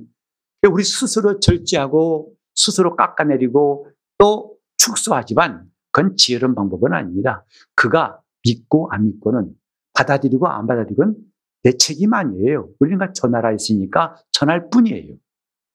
우리 0.70 0.84
스스로 0.84 1.40
절제하고 1.40 2.34
스스로 2.56 2.96
깎아내리고 2.96 3.88
또 4.18 4.58
축소하지만 4.78 5.70
그건 5.92 6.16
지혜로운 6.16 6.56
방법은 6.56 6.94
아닙니다. 6.94 7.46
그가 7.76 8.22
믿고 8.44 8.90
안 8.92 9.06
믿고는 9.08 9.54
받아들이고 9.94 10.48
안 10.48 10.68
받아들이고는 10.68 11.16
내 11.64 11.72
책임 11.78 12.14
아니에요. 12.14 12.70
우리가 12.80 13.14
전하라 13.14 13.50
했으니까 13.50 14.16
전할 14.32 14.70
뿐이에요. 14.70 15.16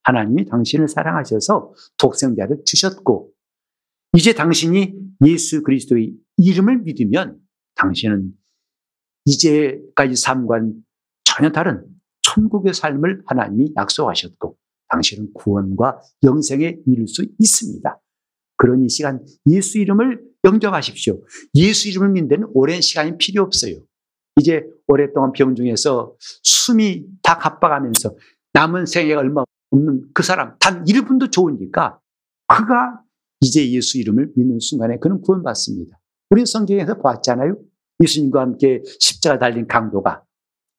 하나님이 0.04 0.46
당신을 0.46 0.88
사랑하셔서 0.88 1.74
독생자를 1.98 2.62
주셨고 2.64 3.32
이제 4.16 4.32
당신이 4.32 4.94
예수 5.26 5.62
그리스도의 5.62 6.14
이름을 6.36 6.82
믿으면 6.82 7.38
당신은 7.76 8.32
이제까지 9.24 10.16
삶과는 10.16 10.84
전혀 11.24 11.50
다른 11.50 11.84
천국의 12.22 12.74
삶을 12.74 13.22
하나님이 13.26 13.72
약속하셨고 13.76 14.56
당신은 14.88 15.32
구원과 15.34 16.00
영생에 16.24 16.78
이를 16.86 17.06
수 17.06 17.26
있습니다. 17.38 18.01
이 18.84 18.88
시간 18.88 19.24
예수 19.48 19.78
이름을 19.78 20.22
영접하십시오. 20.44 21.20
예수 21.54 21.88
이름을 21.88 22.10
믿는 22.10 22.48
오랜 22.54 22.80
시간이 22.80 23.18
필요 23.18 23.42
없어요. 23.42 23.76
이제 24.40 24.64
오랫동안 24.86 25.32
병 25.32 25.54
중에서 25.54 26.14
숨이 26.42 27.04
다 27.22 27.38
가빠가면서 27.38 28.16
남은 28.54 28.86
생애가 28.86 29.20
얼마 29.20 29.44
없는 29.70 30.08
그 30.14 30.22
사람 30.22 30.56
단 30.58 30.84
1분도 30.84 31.30
좋으니까 31.30 31.98
그가 32.46 33.00
이제 33.40 33.70
예수 33.72 33.98
이름을 33.98 34.32
믿는 34.36 34.58
순간에 34.60 34.98
그는 34.98 35.20
구원받습니다. 35.20 35.98
우리 36.30 36.46
성경에서 36.46 36.98
보았잖아요. 36.98 37.56
예수님과 38.02 38.40
함께 38.40 38.82
십자가 38.98 39.38
달린 39.38 39.66
강도가 39.66 40.22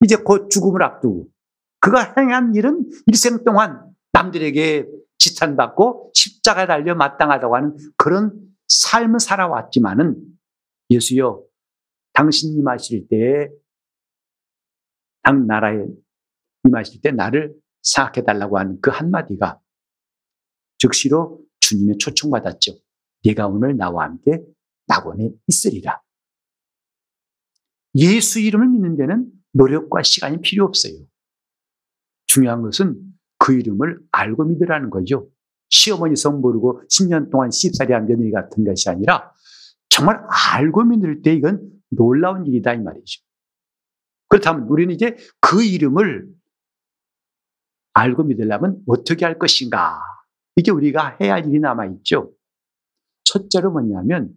이제 0.03 0.15
곧 0.15 0.49
죽음을 0.49 0.81
앞두고 0.83 1.27
그가 1.79 2.13
행한 2.17 2.55
일은 2.55 2.85
일생 3.07 3.43
동안 3.43 3.81
남들에게 4.13 4.87
지탄받고 5.23 6.11
십자가에 6.13 6.67
달려 6.67 6.95
마땅하다고 6.95 7.55
하는 7.55 7.77
그런 7.95 8.33
삶을 8.67 9.21
살아왔지만은 9.21 10.17
예수여 10.89 11.41
당신 12.11 12.57
임하실 12.57 13.07
때, 13.09 13.49
당 15.23 15.47
나라에 15.47 15.85
임하실 16.65 17.01
때 17.01 17.11
나를 17.11 17.55
생각해 17.81 18.25
달라고 18.25 18.59
하는 18.59 18.79
그 18.81 18.91
한마디가 18.91 19.59
즉시로 20.77 21.41
주님의 21.61 21.97
초청받았죠. 21.97 22.73
네가 23.25 23.47
오늘 23.47 23.77
나와 23.77 24.03
함께 24.03 24.41
낙원에 24.87 25.31
있으리라. 25.47 26.01
예수 27.95 28.39
이름을 28.41 28.67
믿는 28.67 28.97
데는 28.97 29.31
노력과 29.53 30.03
시간이 30.03 30.41
필요 30.41 30.65
없어요. 30.65 30.93
중요한 32.25 32.61
것은 32.61 33.12
그 33.43 33.53
이름을 33.53 33.99
알고 34.13 34.45
믿으라는 34.45 34.89
거죠. 34.89 35.29
시어머니 35.67 36.15
성 36.15 36.39
모르고 36.39 36.81
10년 36.89 37.29
동안 37.29 37.51
시집살이 37.51 37.91
한 37.91 38.07
며느리 38.07 38.31
같은 38.31 38.63
것이 38.63 38.89
아니라 38.89 39.33
정말 39.89 40.23
알고 40.55 40.85
믿을 40.85 41.21
때 41.21 41.33
이건 41.33 41.69
놀라운 41.89 42.45
일이다 42.45 42.73
이 42.73 42.79
말이죠. 42.79 43.21
그렇다면 44.29 44.69
우리는 44.69 44.95
이제 44.95 45.17
그 45.41 45.61
이름을 45.61 46.25
알고 47.95 48.23
믿으려면 48.23 48.81
어떻게 48.87 49.25
할 49.25 49.37
것인가? 49.37 49.99
이게 50.55 50.71
우리가 50.71 51.17
해야 51.19 51.33
할 51.33 51.45
일이 51.45 51.59
남아 51.59 51.87
있죠. 51.87 52.33
첫째로 53.25 53.71
뭐냐면 53.73 54.33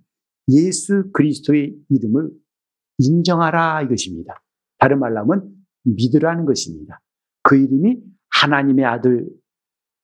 예수 0.49 1.13
그리스도의 1.13 1.77
이름을 1.91 2.31
인정하라 2.99 3.83
이것입니다. 3.83 4.43
다른 4.79 4.99
말로 4.99 5.21
하면 5.21 5.49
믿으라는 5.85 6.45
것입니다. 6.45 7.01
그 7.45 7.57
이름이 7.57 8.16
하나님의 8.41 8.85
아들, 8.85 9.27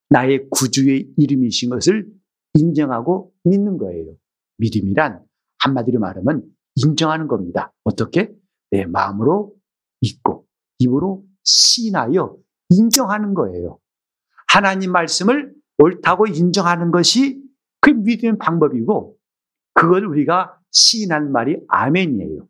나의 0.08 0.48
구주의 0.50 1.08
이름이신 1.16 1.70
것을 1.70 2.06
인정하고 2.54 3.32
믿는 3.44 3.78
거예요. 3.78 4.14
믿음이란 4.58 5.24
한마디로 5.58 6.00
말하면 6.00 6.42
인정하는 6.76 7.28
겁니다. 7.28 7.72
어떻게? 7.84 8.32
내 8.70 8.86
마음으로 8.86 9.54
믿고 10.00 10.46
입으로 10.78 11.24
시인하여 11.44 12.36
인정하는 12.70 13.34
거예요. 13.34 13.78
하나님 14.48 14.92
말씀을 14.92 15.54
옳다고 15.78 16.26
인정하는 16.26 16.90
것이 16.90 17.42
그 17.80 17.90
믿음의 17.90 18.38
방법이고 18.38 19.16
그걸 19.74 20.06
우리가 20.06 20.58
시인한 20.70 21.32
말이 21.32 21.58
아멘이에요. 21.68 22.46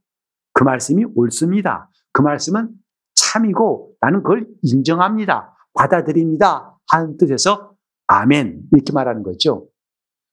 그 0.53 0.65
말씀이 0.65 1.05
옳습니다. 1.15 1.91
그 2.13 2.23
말씀은 2.23 2.71
참이고 3.15 3.95
나는 4.01 4.23
그걸 4.23 4.47
인정합니다. 4.63 5.52
받아들입니다. 5.75 6.79
하는 6.89 7.17
뜻에서 7.17 7.75
아멘. 8.07 8.69
이렇게 8.73 8.93
말하는 8.93 9.23
거죠. 9.23 9.69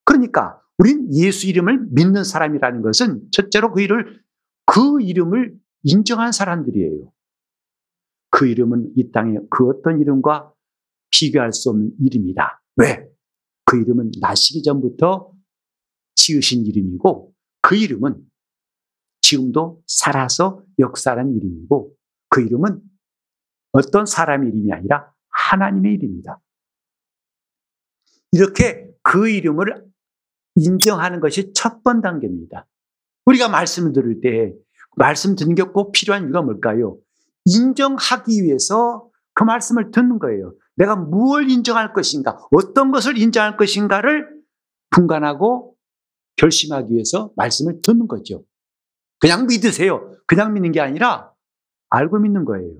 그러니까 0.06 0.62
우린 0.78 1.14
예수 1.14 1.48
이름을 1.48 1.88
믿는 1.92 2.24
사람이라는 2.24 2.82
것은 2.82 3.30
첫째로 3.32 3.72
그 3.74 3.82
일을 3.82 4.22
그 4.66 5.02
이름을 5.02 5.58
인정한 5.84 6.32
사람들이에요. 6.32 7.12
그 8.32 8.48
이름은 8.48 8.94
이 8.96 9.12
땅에 9.12 9.38
그 9.50 9.68
어떤 9.68 10.00
이름과 10.00 10.54
비교할 11.12 11.52
수 11.54 11.70
없는 11.70 11.92
이름이다. 12.00 12.62
왜? 12.78 13.08
그 13.66 13.80
이름은 13.80 14.12
나시기 14.20 14.64
전부터 14.64 15.32
지으신 16.16 16.66
이름이고 16.66 17.34
그 17.62 17.76
이름은 17.76 18.26
지금도 19.22 19.82
살아서 19.86 20.64
역사하는 20.80 21.36
이름이고 21.36 21.96
그 22.30 22.42
이름은 22.42 22.82
어떤 23.72 24.06
사람의 24.06 24.50
이름이 24.50 24.72
아니라 24.72 25.14
하나님의 25.50 25.94
이름이다. 25.96 26.40
이렇게 28.32 28.88
그 29.02 29.30
이름을 29.30 29.86
인정하는 30.56 31.20
것이 31.20 31.54
첫 31.54 31.84
번 31.84 32.02
단계입니다. 32.02 32.68
우리가 33.26 33.48
말씀을 33.50 33.94
들을 33.94 34.20
때 34.22 34.54
말씀 34.98 35.36
듣는 35.36 35.56
게 35.56 35.64
꼭 35.64 35.92
필요한 35.92 36.24
이유가 36.26 36.42
뭘까요? 36.42 36.98
인정하기 37.46 38.44
위해서 38.44 39.10
그 39.34 39.44
말씀을 39.44 39.92
듣는 39.92 40.20
거예요. 40.20 40.54
내가 40.76 40.96
무엇을 40.96 41.50
인정할 41.50 41.94
것인가, 41.94 42.38
어떤 42.52 42.92
것을 42.92 43.18
인정할 43.18 43.58
것인가를 43.58 44.28
분간하고 44.92 45.76
결심하기 46.36 46.94
위해서 46.94 47.32
말씀을 47.36 47.82
듣는 47.82 48.08
거죠. 48.08 48.44
그냥 49.20 49.48
믿으세요. 49.48 50.16
그냥 50.28 50.54
믿는 50.54 50.72
게 50.72 50.80
아니라 50.82 51.32
알고 51.90 52.20
믿는 52.20 52.46
거예요. 52.46 52.72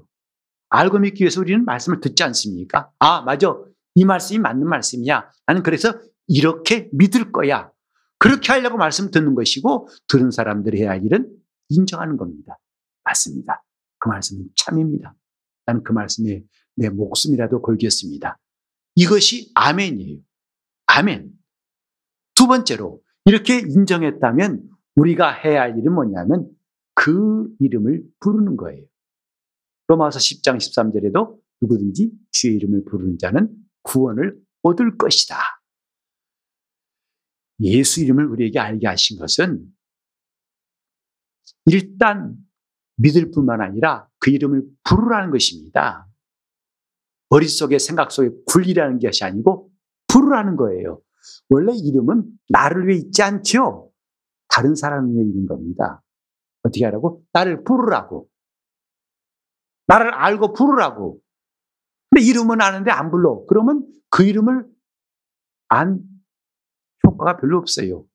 알고 0.70 1.00
믿기 1.00 1.24
위해서 1.24 1.42
우리는 1.42 1.66
말씀을 1.66 2.00
듣지 2.00 2.24
않습니까? 2.24 2.92
아, 3.00 3.22
맞아. 3.22 3.56
이 3.96 4.06
말씀이 4.06 4.40
맞는 4.40 4.68
말씀이야. 4.68 5.32
나는 5.48 5.64
그래서 5.64 6.00
이렇게 6.28 6.90
믿을 6.94 7.32
거야. 7.32 7.72
그렇게 8.20 8.52
하려고 8.52 8.78
말씀 8.78 9.12
듣는 9.12 9.34
것이고 9.34 9.88
들은 10.08 10.30
사람들이 10.32 10.82
해야 10.82 10.92
할 10.92 11.04
일은 11.04 11.30
인정하는 11.70 12.18
겁니다. 12.18 12.60
맞습니다. 13.04 13.64
그 13.98 14.10
말씀은 14.10 14.50
참입니다. 14.56 15.16
나는 15.66 15.84
그 15.84 15.92
말씀에 15.92 16.44
내 16.76 16.90
목숨이라도 16.90 17.62
걸겠습니다. 17.62 18.38
이것이 18.96 19.52
아멘이에요. 19.56 20.20
아멘. 20.88 21.32
두 22.36 22.48
번째로 22.48 23.02
이렇게 23.26 23.60
인정했다면 23.60 24.70
우리가 24.96 25.32
해야 25.32 25.62
할 25.62 25.78
일은 25.78 25.94
뭐냐면 25.94 26.50
그 26.94 27.48
이름을 27.60 28.04
부르는 28.20 28.58
거예요. 28.58 28.86
로마서 29.90 30.20
10장 30.20 30.58
13절에도 30.58 31.40
누구든지 31.62 32.12
주의 32.32 32.56
이름을 32.56 32.86
부르는 32.86 33.18
자는 33.18 33.50
구원을 33.82 34.40
얻을 34.62 34.98
것이다. 34.98 35.36
예수 37.62 38.02
이름을 38.02 38.28
우리에게 38.28 38.60
알게 38.60 38.86
하신 38.86 39.18
것은 39.18 39.66
일단 41.66 42.36
믿을 42.98 43.32
뿐만 43.32 43.62
아니라 43.62 44.08
그 44.20 44.30
이름을 44.30 44.64
부르라는 44.84 45.32
것입니다. 45.32 46.08
머릿속에 47.30 47.80
생각 47.80 48.12
속에 48.12 48.30
굴리라는 48.46 49.00
것이 49.00 49.24
아니고 49.24 49.72
부르라는 50.08 50.56
거예요. 50.56 51.02
원래 51.50 51.74
이름은 51.74 52.30
나를 52.50 52.88
위해 52.88 53.00
있지 53.00 53.24
않죠. 53.24 53.92
다른 54.50 54.76
사람을 54.76 55.16
위해 55.16 55.24
있는 55.24 55.48
겁니다. 55.48 56.04
어떻게 56.62 56.86
하라고? 56.86 57.24
나를 57.34 57.64
부르라고. 57.64 58.29
나를 59.90 60.14
알고 60.14 60.54
부르라고. 60.54 61.20
근데 62.10 62.24
이름은 62.26 62.62
아는데 62.62 62.92
안 62.92 63.10
불러. 63.10 63.44
그러면 63.48 63.88
그 64.10 64.24
이름을 64.24 64.66
안 65.68 66.00
효과가 67.06 67.38
별로 67.38 67.58
없어요. 67.58 68.06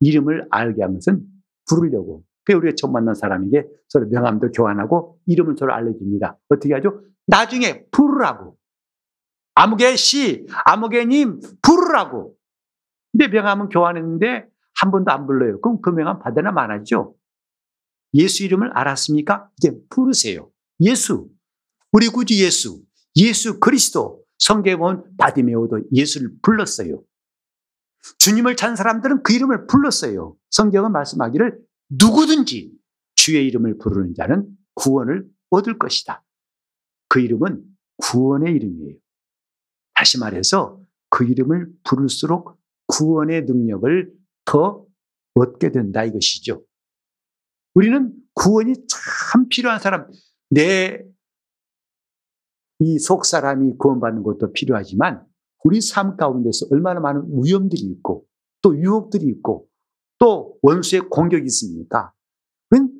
이름을 0.00 0.46
알게 0.50 0.82
하는 0.82 0.94
것은 0.96 1.26
부르려고. 1.68 2.24
그 2.44 2.54
우리가 2.54 2.74
처음 2.76 2.92
만난 2.92 3.14
사람에게 3.14 3.66
서로 3.88 4.06
명함도 4.08 4.52
교환하고 4.52 5.18
이름을 5.26 5.56
서로 5.58 5.74
알려줍니다. 5.74 6.38
어떻게 6.48 6.74
하죠? 6.74 7.02
나중에 7.26 7.86
부르라고. 7.90 8.56
아무개 9.56 9.96
씨, 9.96 10.46
아무개님 10.64 11.40
부르라고. 11.60 12.36
근데 13.12 13.28
명함은 13.28 13.68
교환했는데 13.68 14.48
한 14.80 14.90
번도 14.92 15.10
안 15.10 15.26
불러요. 15.26 15.60
그럼 15.60 15.80
그 15.82 15.90
명함 15.90 16.20
받으나 16.20 16.52
말하죠. 16.52 17.14
예수 18.14 18.44
이름을 18.44 18.70
알았습니까? 18.76 19.50
이제 19.58 19.72
부르세요. 19.90 20.50
예수. 20.80 21.28
우리 21.92 22.08
구주 22.08 22.34
예수. 22.42 22.82
예수 23.16 23.60
그리스도. 23.60 24.24
성경에 24.38 24.76
보면 24.76 25.04
바디메오도 25.18 25.82
예수를 25.92 26.32
불렀어요. 26.42 27.02
주님을 28.18 28.56
찬 28.56 28.76
사람들은 28.76 29.22
그 29.22 29.34
이름을 29.34 29.66
불렀어요. 29.66 30.36
성경은 30.50 30.92
말씀하기를 30.92 31.58
누구든지 31.90 32.72
주의 33.14 33.46
이름을 33.46 33.76
부르는 33.78 34.14
자는 34.14 34.48
구원을 34.74 35.28
얻을 35.50 35.78
것이다. 35.78 36.24
그 37.08 37.20
이름은 37.20 37.62
구원의 37.98 38.54
이름이에요. 38.54 38.96
다시 39.94 40.18
말해서 40.18 40.80
그 41.10 41.24
이름을 41.24 41.68
부를수록 41.84 42.58
구원의 42.86 43.44
능력을 43.44 44.10
더 44.46 44.86
얻게 45.34 45.70
된다 45.70 46.04
이것이죠. 46.04 46.64
우리는 47.74 48.14
구원이 48.34 48.74
참 48.88 49.48
필요한 49.48 49.78
사람, 49.78 50.10
내 50.50 51.10
이 52.80 52.98
속 52.98 53.26
사람이 53.26 53.76
구원받는 53.76 54.22
것도 54.22 54.52
필요하지만 54.52 55.24
우리 55.64 55.80
삶 55.82 56.16
가운데서 56.16 56.66
얼마나 56.70 57.00
많은 57.00 57.24
위험들이 57.44 57.82
있고 57.82 58.24
또 58.62 58.74
유혹들이 58.76 59.26
있고 59.26 59.66
또 60.18 60.56
원수의 60.62 61.02
공격이 61.10 61.44
있습니까? 61.44 62.12
그건 62.70 62.90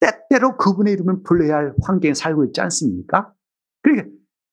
때때로 0.00 0.56
그분의 0.58 0.92
이름을 0.92 1.22
불러야 1.22 1.56
할 1.56 1.74
환경에 1.82 2.12
살고 2.12 2.44
있지 2.46 2.60
않습니까? 2.60 3.32
그러니까 3.82 4.08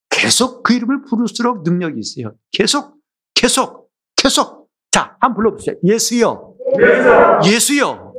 계속 0.09 0.63
그 0.63 0.73
이름을 0.73 1.03
부를수록 1.03 1.63
능력이 1.63 1.99
있어요. 1.99 2.33
계속, 2.51 2.97
계속, 3.33 3.89
계속. 4.15 4.69
자, 4.91 5.17
한번 5.19 5.35
불러보세요. 5.35 5.75
예수요. 5.83 6.55
예수요. 6.79 7.39
예수요. 7.45 8.10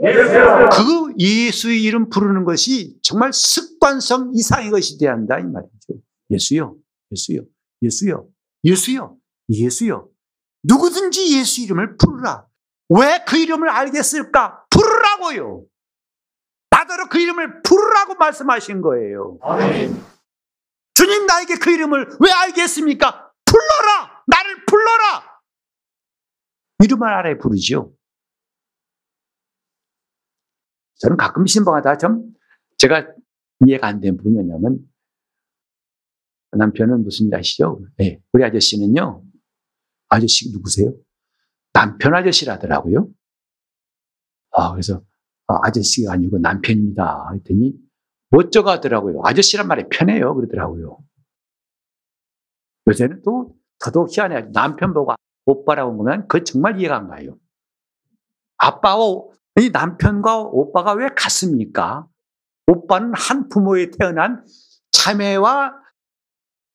그 0.73 1.15
예수의 1.19 1.83
이름 1.83 2.09
부르는 2.09 2.45
것이 2.45 2.99
정말 3.03 3.33
습관성 3.33 4.33
이상의 4.35 4.71
것이 4.71 4.99
돼야 4.99 5.13
한다. 5.13 5.39
이 5.39 5.45
말이죠. 5.45 5.95
예수요. 6.31 6.77
예수요. 7.13 7.43
예수요. 7.83 8.27
예수요. 8.65 9.17
예수요. 9.49 10.09
누구든지 10.65 11.39
예수 11.39 11.61
이름을 11.63 11.97
부르라. 11.97 12.47
왜 12.89 13.25
그 13.27 13.37
이름을 13.37 13.69
알겠을까? 13.69 14.65
부르라고요. 14.71 15.65
나더러 16.71 17.09
그 17.09 17.19
이름을 17.19 17.63
부르라고 17.63 18.15
말씀하신 18.17 18.81
거예요. 18.83 19.39
아멘. 19.43 20.03
주님 20.95 21.27
나에게 21.27 21.57
그 21.57 21.71
이름을 21.71 22.17
왜 22.21 22.31
알겠습니까? 22.31 23.31
불러라! 23.45 24.23
나를 24.27 24.65
불러라! 24.67 25.25
이름을 26.85 27.07
알아야 27.09 27.39
부르죠. 27.39 27.93
저는 31.03 31.17
가끔 31.17 31.47
신방하다 31.47 31.99
좀 31.99 32.33
제가 32.79 33.07
이해가 33.67 33.89
안 33.89 34.01
되는 34.01 34.17
부분이 34.17 34.37
뭐냐면 34.37 34.79
남편은 36.53 37.03
무슨 37.03 37.27
일 37.27 37.35
아시죠? 37.35 37.85
네, 37.97 38.21
우리 38.33 38.45
아저씨는요. 38.45 39.25
아저씨 40.09 40.53
누구세요? 40.53 40.95
남편 41.73 42.15
아저씨라더라고요. 42.15 43.09
아, 44.53 44.71
그래서 44.73 45.03
아, 45.47 45.71
저씨가 45.73 46.13
아니고 46.13 46.39
남편입니다. 46.39 47.31
했더니 47.35 47.75
멋쩍어 48.31 48.71
하더라고요. 48.71 49.23
아저씨란 49.25 49.67
말이 49.67 49.85
편해요. 49.91 50.35
그러더라고요. 50.35 50.99
요새는 52.87 53.23
또 53.25 53.57
더더욱 53.79 54.09
희한해. 54.17 54.53
남편 54.53 54.95
보고 54.95 55.15
오빠라고 55.47 55.97
보면 55.97 56.29
그 56.29 56.45
정말 56.45 56.79
이해가 56.79 56.97
안 56.97 57.09
가요. 57.09 57.39
아빠와, 58.59 59.25
이 59.61 59.71
남편과 59.71 60.39
오빠가 60.45 60.95
왜 60.95 61.09
같습니까? 61.09 62.07
오빠는 62.67 63.13
한 63.15 63.49
부모에 63.49 63.91
태어난 63.91 64.45
자매와 64.93 65.75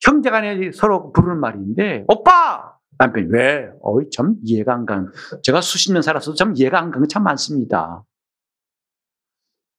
형제 0.01 0.29
간에 0.29 0.71
서로 0.71 1.11
부르는 1.11 1.39
말인데, 1.39 2.05
오빠! 2.07 2.77
남편이 2.99 3.27
왜? 3.31 3.69
어이, 3.81 4.09
참 4.11 4.35
이해가 4.43 4.73
안 4.73 4.85
가는. 4.85 5.11
제가 5.43 5.61
수십 5.61 5.91
년 5.93 6.01
살아서 6.01 6.33
참 6.33 6.53
이해가 6.55 6.79
안게참 6.79 7.23
많습니다. 7.23 8.03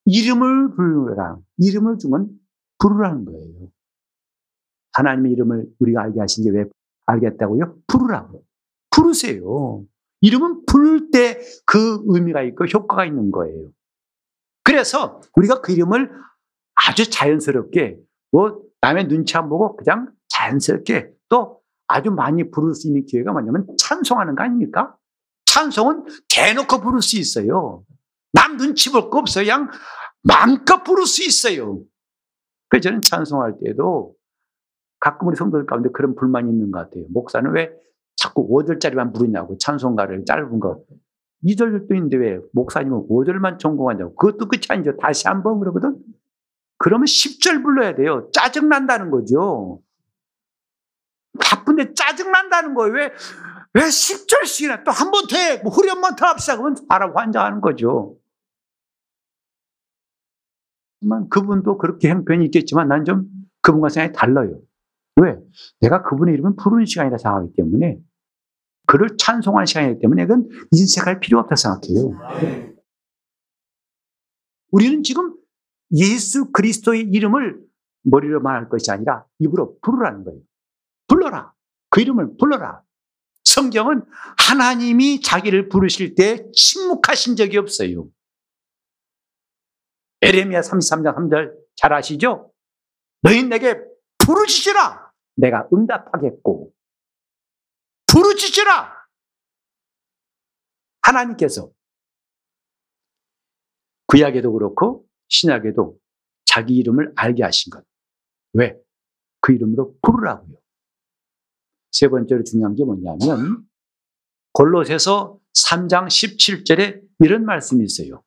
이름을 0.04 0.74
부르라. 0.74 1.36
이름을 1.58 1.98
주면 1.98 2.28
부르라는 2.78 3.24
거예요. 3.24 3.68
하나님의 4.94 5.32
이름을 5.32 5.66
우리가 5.78 6.02
알게 6.02 6.20
하신 6.20 6.44
게 6.44 6.50
왜 6.50 6.64
알겠다고요? 7.06 7.76
부르라고. 7.86 8.44
부르세요. 8.90 9.84
이름은 10.20 10.66
부를 10.66 11.10
때 11.10 11.40
그 11.66 12.02
의미가 12.06 12.42
있고 12.42 12.64
효과가 12.66 13.04
있는 13.04 13.30
거예요. 13.30 13.70
그래서 14.64 15.20
우리가 15.36 15.60
그 15.60 15.72
이름을 15.72 16.10
아주 16.74 17.08
자연스럽게 17.10 17.98
뭐 18.32 18.60
남의 18.80 19.08
눈치 19.08 19.36
안 19.36 19.48
보고 19.48 19.76
그냥 19.76 20.10
자연스럽게 20.28 21.10
또 21.28 21.60
아주 21.86 22.10
많이 22.10 22.50
부를 22.50 22.74
수 22.74 22.86
있는 22.88 23.04
기회가 23.06 23.32
뭐냐면 23.32 23.66
찬송하는 23.78 24.34
거 24.34 24.44
아닙니까? 24.44 24.94
찬송은 25.46 26.04
대놓고 26.28 26.80
부를 26.80 27.00
수 27.00 27.18
있어요. 27.18 27.82
남 28.32 28.56
눈치 28.56 28.90
볼 28.92 29.10
거 29.10 29.18
없어요. 29.18 29.44
그냥 29.44 29.70
마음껏 30.22 30.82
부를 30.82 31.06
수 31.06 31.24
있어요. 31.24 31.80
그래서 32.68 32.84
저는 32.84 33.00
찬송할 33.02 33.54
때도 33.64 34.14
가끔 35.00 35.28
우리 35.28 35.36
성도들 35.36 35.66
가운데 35.66 35.88
그런 35.92 36.14
불만이 36.14 36.50
있는 36.50 36.70
것 36.70 36.80
같아요. 36.80 37.04
목사는 37.08 37.50
왜 37.52 37.70
자꾸 38.18 38.48
5절짜리만 38.50 39.14
부르냐고 39.14 39.56
찬송가를 39.58 40.24
짧은 40.24 40.58
거. 40.58 40.82
2절도 41.44 41.92
있는데 41.94 42.16
왜 42.16 42.40
목사님은 42.52 43.06
5절만 43.08 43.60
전공하냐고. 43.60 44.16
그것도 44.16 44.48
끝이 44.48 44.62
아니죠. 44.68 44.96
다시 44.96 45.28
한 45.28 45.42
번 45.44 45.60
그러거든. 45.60 45.96
그러면 46.78 47.04
10절 47.06 47.62
불러야 47.62 47.94
돼요. 47.94 48.28
짜증난다는 48.32 49.10
거죠. 49.12 49.80
바쁜데 51.40 51.94
짜증난다는 51.94 52.74
거예요. 52.74 52.92
왜, 52.92 53.12
왜 53.74 53.82
10절씩이나 53.82 54.84
또 54.84 54.90
한 54.90 55.12
번더 55.12 55.36
해. 55.36 55.58
뭐 55.62 55.70
후렴 55.70 55.98
한번 55.98 56.16
더 56.16 56.26
합시다. 56.26 56.56
그러면 56.56 56.76
하라고 56.88 57.18
환장하는 57.20 57.60
거죠. 57.60 58.16
그분도 61.30 61.78
그렇게 61.78 62.08
형편이 62.10 62.44
있겠지만 62.46 62.88
난 62.88 63.04
좀 63.04 63.28
그분과 63.62 63.88
생각이 63.90 64.12
달라요. 64.16 64.58
왜? 65.20 65.36
내가 65.80 66.02
그분의 66.02 66.34
이름을 66.34 66.54
부르는 66.56 66.86
시간이라 66.86 67.18
생각하기 67.18 67.52
때문에 67.56 67.98
그를 68.88 69.18
찬송하는 69.18 69.66
시간이기 69.66 70.00
때문에 70.00 70.26
그건 70.26 70.48
인색할 70.72 71.20
필요 71.20 71.38
없다 71.40 71.56
생각해요. 71.56 72.18
우리는 74.70 75.02
지금 75.02 75.36
예수 75.92 76.50
그리스도의 76.52 77.02
이름을 77.02 77.60
머리로 78.04 78.40
말할 78.40 78.70
것이 78.70 78.90
아니라 78.90 79.26
입으로 79.40 79.78
부르라는 79.82 80.24
거예요. 80.24 80.40
불러라. 81.06 81.52
그 81.90 82.00
이름을 82.00 82.38
불러라. 82.38 82.82
성경은 83.44 84.04
하나님이 84.38 85.20
자기를 85.20 85.68
부르실 85.68 86.14
때 86.14 86.50
침묵하신 86.54 87.36
적이 87.36 87.58
없어요. 87.58 88.08
에레미야 90.22 90.62
33장 90.62 91.14
3절 91.14 91.52
잘 91.76 91.92
아시죠? 91.92 92.50
너희 93.20 93.42
내게 93.42 93.78
부르짖으라. 94.16 95.12
내가 95.36 95.68
응답하겠고 95.72 96.72
부르짖으라. 98.18 98.98
하나님께서 101.02 101.70
구약에도 104.06 104.52
그렇고 104.52 105.06
신약에도 105.28 105.96
자기 106.44 106.74
이름을 106.76 107.12
알게 107.14 107.44
하신 107.44 107.70
것. 107.70 107.84
왜? 108.54 108.76
그 109.40 109.52
이름으로 109.52 109.96
부르라고요. 110.02 110.56
세 111.92 112.08
번째로 112.08 112.42
중요한 112.42 112.74
게 112.74 112.84
뭐냐면 112.84 113.68
골로새서 114.52 115.38
3장 115.54 116.08
17절에 116.08 117.06
이런 117.20 117.44
말씀이 117.44 117.84
있어요. 117.84 118.24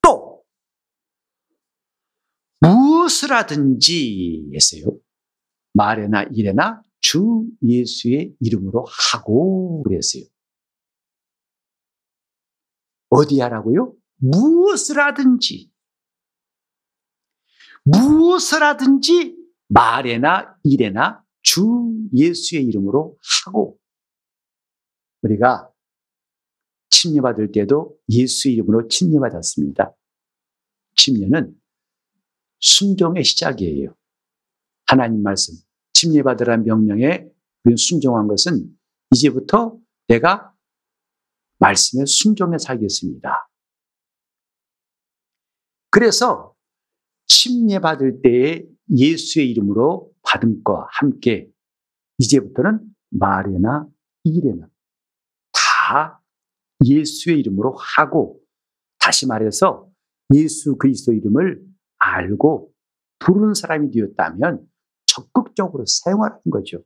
또 0.00 0.44
무엇을 2.60 3.32
하든지 3.32 4.52
했어요. 4.54 4.96
말에나 5.72 6.22
일에나 6.32 6.83
주 7.04 7.46
예수의 7.62 8.34
이름으로 8.40 8.86
하고 9.12 9.82
그랬어요. 9.82 10.24
어디 13.10 13.40
하라고요? 13.40 13.94
무엇을 14.16 14.98
하든지 14.98 15.70
무엇을 17.84 18.62
하든지 18.62 19.36
말에나 19.68 20.56
일에나 20.64 21.22
주 21.42 21.94
예수의 22.14 22.64
이름으로 22.64 23.18
하고 23.44 23.78
우리가 25.20 25.70
침례받을 26.88 27.52
때도 27.52 27.98
예수의 28.08 28.54
이름으로 28.54 28.88
침례받았습니다. 28.88 29.94
침례는 30.96 31.54
순종의 32.60 33.24
시작이에요. 33.24 33.94
하나님 34.86 35.22
말씀, 35.22 35.54
침례받으라는 36.04 36.64
명령에 36.64 37.26
순종한 37.76 38.28
것은 38.28 38.68
이제부터 39.12 39.78
내가 40.08 40.52
말씀에 41.58 42.04
순종해 42.06 42.58
살겠습니다. 42.58 43.48
그래서 45.90 46.54
침례받을 47.26 48.20
때에 48.22 48.64
예수의 48.90 49.50
이름으로 49.50 50.12
받은 50.22 50.62
것과 50.62 50.88
함께 50.90 51.48
이제부터는 52.18 52.80
말에나 53.10 53.86
일에나 54.24 54.68
다 55.52 56.22
예수의 56.84 57.38
이름으로 57.40 57.76
하고 57.76 58.40
다시 58.98 59.26
말해서 59.26 59.88
예수 60.34 60.76
그리스도 60.76 61.12
이름을 61.12 61.64
알고 61.98 62.72
부르는 63.20 63.54
사람이 63.54 63.90
되었다면 63.92 64.66
적극 65.06 65.43
적으로 65.54 65.84
사용하는 65.86 66.38
거죠. 66.50 66.82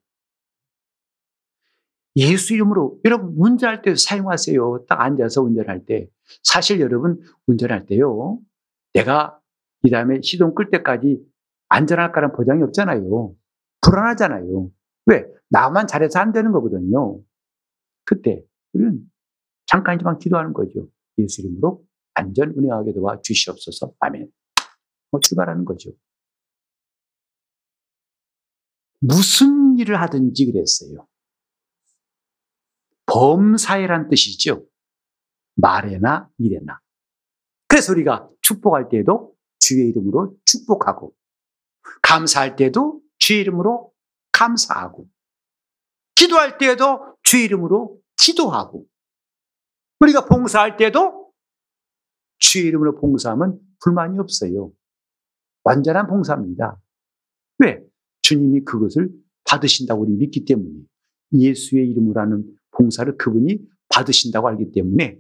예수 2.17 2.55
이름으로 2.55 2.99
여러분 3.05 3.35
운전할 3.37 3.83
때 3.83 3.95
사용하세요. 3.95 4.87
딱 4.89 5.01
앉아서 5.01 5.43
운전할 5.43 5.85
때 5.85 6.09
사실 6.43 6.81
여러분 6.81 7.21
운전할 7.47 7.87
때요. 7.87 8.41
내가 8.93 9.39
이 9.85 9.91
다음에 9.91 10.21
시동 10.23 10.55
끌 10.55 10.71
때까지 10.71 11.25
안전할까라는 11.69 12.35
보장이 12.35 12.63
없잖아요. 12.65 13.35
불안하잖아요. 13.83 14.71
왜? 15.07 15.27
나만 15.49 15.87
잘해서 15.87 16.19
안 16.19 16.33
되는 16.33 16.51
거거든요. 16.53 17.21
그때 18.05 18.43
우리는 18.73 19.01
잠깐이지만 19.67 20.19
기도하는 20.19 20.53
거죠. 20.53 20.89
예수 21.19 21.43
이름으로 21.43 21.85
안전 22.15 22.53
운행하게 22.57 22.95
도와 22.95 23.21
주시옵소서. 23.23 23.93
아멘. 24.01 24.29
뭐 25.11 25.21
출발하는 25.21 25.65
거죠. 25.65 25.91
무슨 29.01 29.77
일을 29.79 30.01
하든지 30.01 30.47
그랬어요. 30.47 31.07
범사에란 33.07 34.09
뜻이죠. 34.09 34.67
말에나 35.55 36.29
일에나. 36.39 36.81
그래서 37.67 37.93
우리가 37.93 38.29
축복할 38.43 38.89
때도 38.89 39.35
주의 39.59 39.89
이름으로 39.89 40.37
축복하고 40.45 41.15
감사할 42.03 42.57
때도 42.57 43.01
주의 43.19 43.41
이름으로 43.41 43.93
감사하고 44.33 45.09
기도할 46.15 46.59
때에도 46.59 47.17
주의 47.23 47.45
이름으로 47.45 48.01
기도하고 48.17 48.87
우리가 50.01 50.27
봉사할 50.27 50.77
때도 50.77 51.33
주의 52.39 52.67
이름으로 52.67 53.01
봉사하면 53.01 53.59
불만이 53.83 54.19
없어요. 54.19 54.73
완전한 55.65 56.07
봉사입니다. 56.07 56.81
왜? 57.59 57.88
주님이 58.29 58.65
그것을 58.65 59.11
받으신다고 59.45 60.03
우리 60.03 60.13
믿기 60.13 60.45
때문에 60.45 60.71
예수의 61.33 61.89
이름으로 61.91 62.21
하는 62.21 62.45
봉사를 62.73 63.17
그분이 63.17 63.59
받으신다고 63.89 64.49
알기 64.49 64.73
때문에 64.73 65.19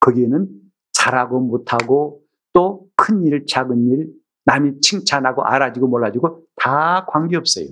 거기에는 0.00 0.48
잘하고 0.92 1.40
못하고 1.40 2.22
또 2.52 2.84
큰 2.96 3.24
일, 3.24 3.44
작은 3.46 3.88
일, 3.88 4.12
남이 4.44 4.80
칭찬하고 4.80 5.42
알아지고 5.42 5.88
몰라지고 5.88 6.46
다 6.56 7.06
관계없어요. 7.06 7.66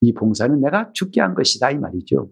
이 0.00 0.12
봉사는 0.12 0.60
내가 0.60 0.92
죽게 0.92 1.20
한 1.20 1.34
것이다 1.34 1.70
이 1.72 1.78
말이죠. 1.78 2.30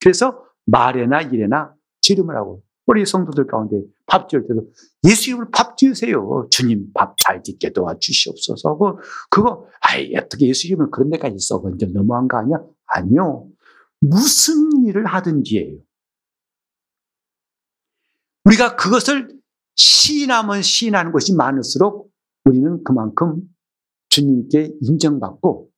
그래서 0.00 0.44
말에나 0.66 1.22
일에나 1.22 1.74
지름을 2.00 2.36
하고 2.36 2.62
우리 2.86 3.06
성도들 3.06 3.46
가운데 3.46 3.82
밥 4.10 4.28
지을 4.28 4.42
때도 4.48 4.68
예수 5.08 5.30
이름으로 5.30 5.50
밥 5.52 5.76
지으세요. 5.76 6.48
주님 6.50 6.92
밥 6.92 7.14
잘 7.16 7.42
짓게 7.44 7.72
도와주시옵소서 7.72 8.70
하고 8.70 8.98
그거 9.30 9.66
아이 9.80 10.14
어떻게 10.16 10.48
예수 10.48 10.66
이름을 10.66 10.90
그런 10.90 11.10
데까지 11.10 11.36
써 11.38 11.60
먼저 11.60 11.86
너무한 11.86 12.26
거 12.26 12.38
아니야? 12.38 12.56
아니요. 12.86 13.48
무슨 14.00 14.84
일을 14.86 15.06
하든지예요. 15.06 15.78
우리가 18.46 18.74
그것을 18.74 19.38
시인하면 19.76 20.62
시인하는 20.62 21.12
것이 21.12 21.34
많을수록 21.36 22.10
우리는 22.46 22.82
그만큼 22.82 23.42
주님께 24.08 24.72
인정받고 24.80 25.70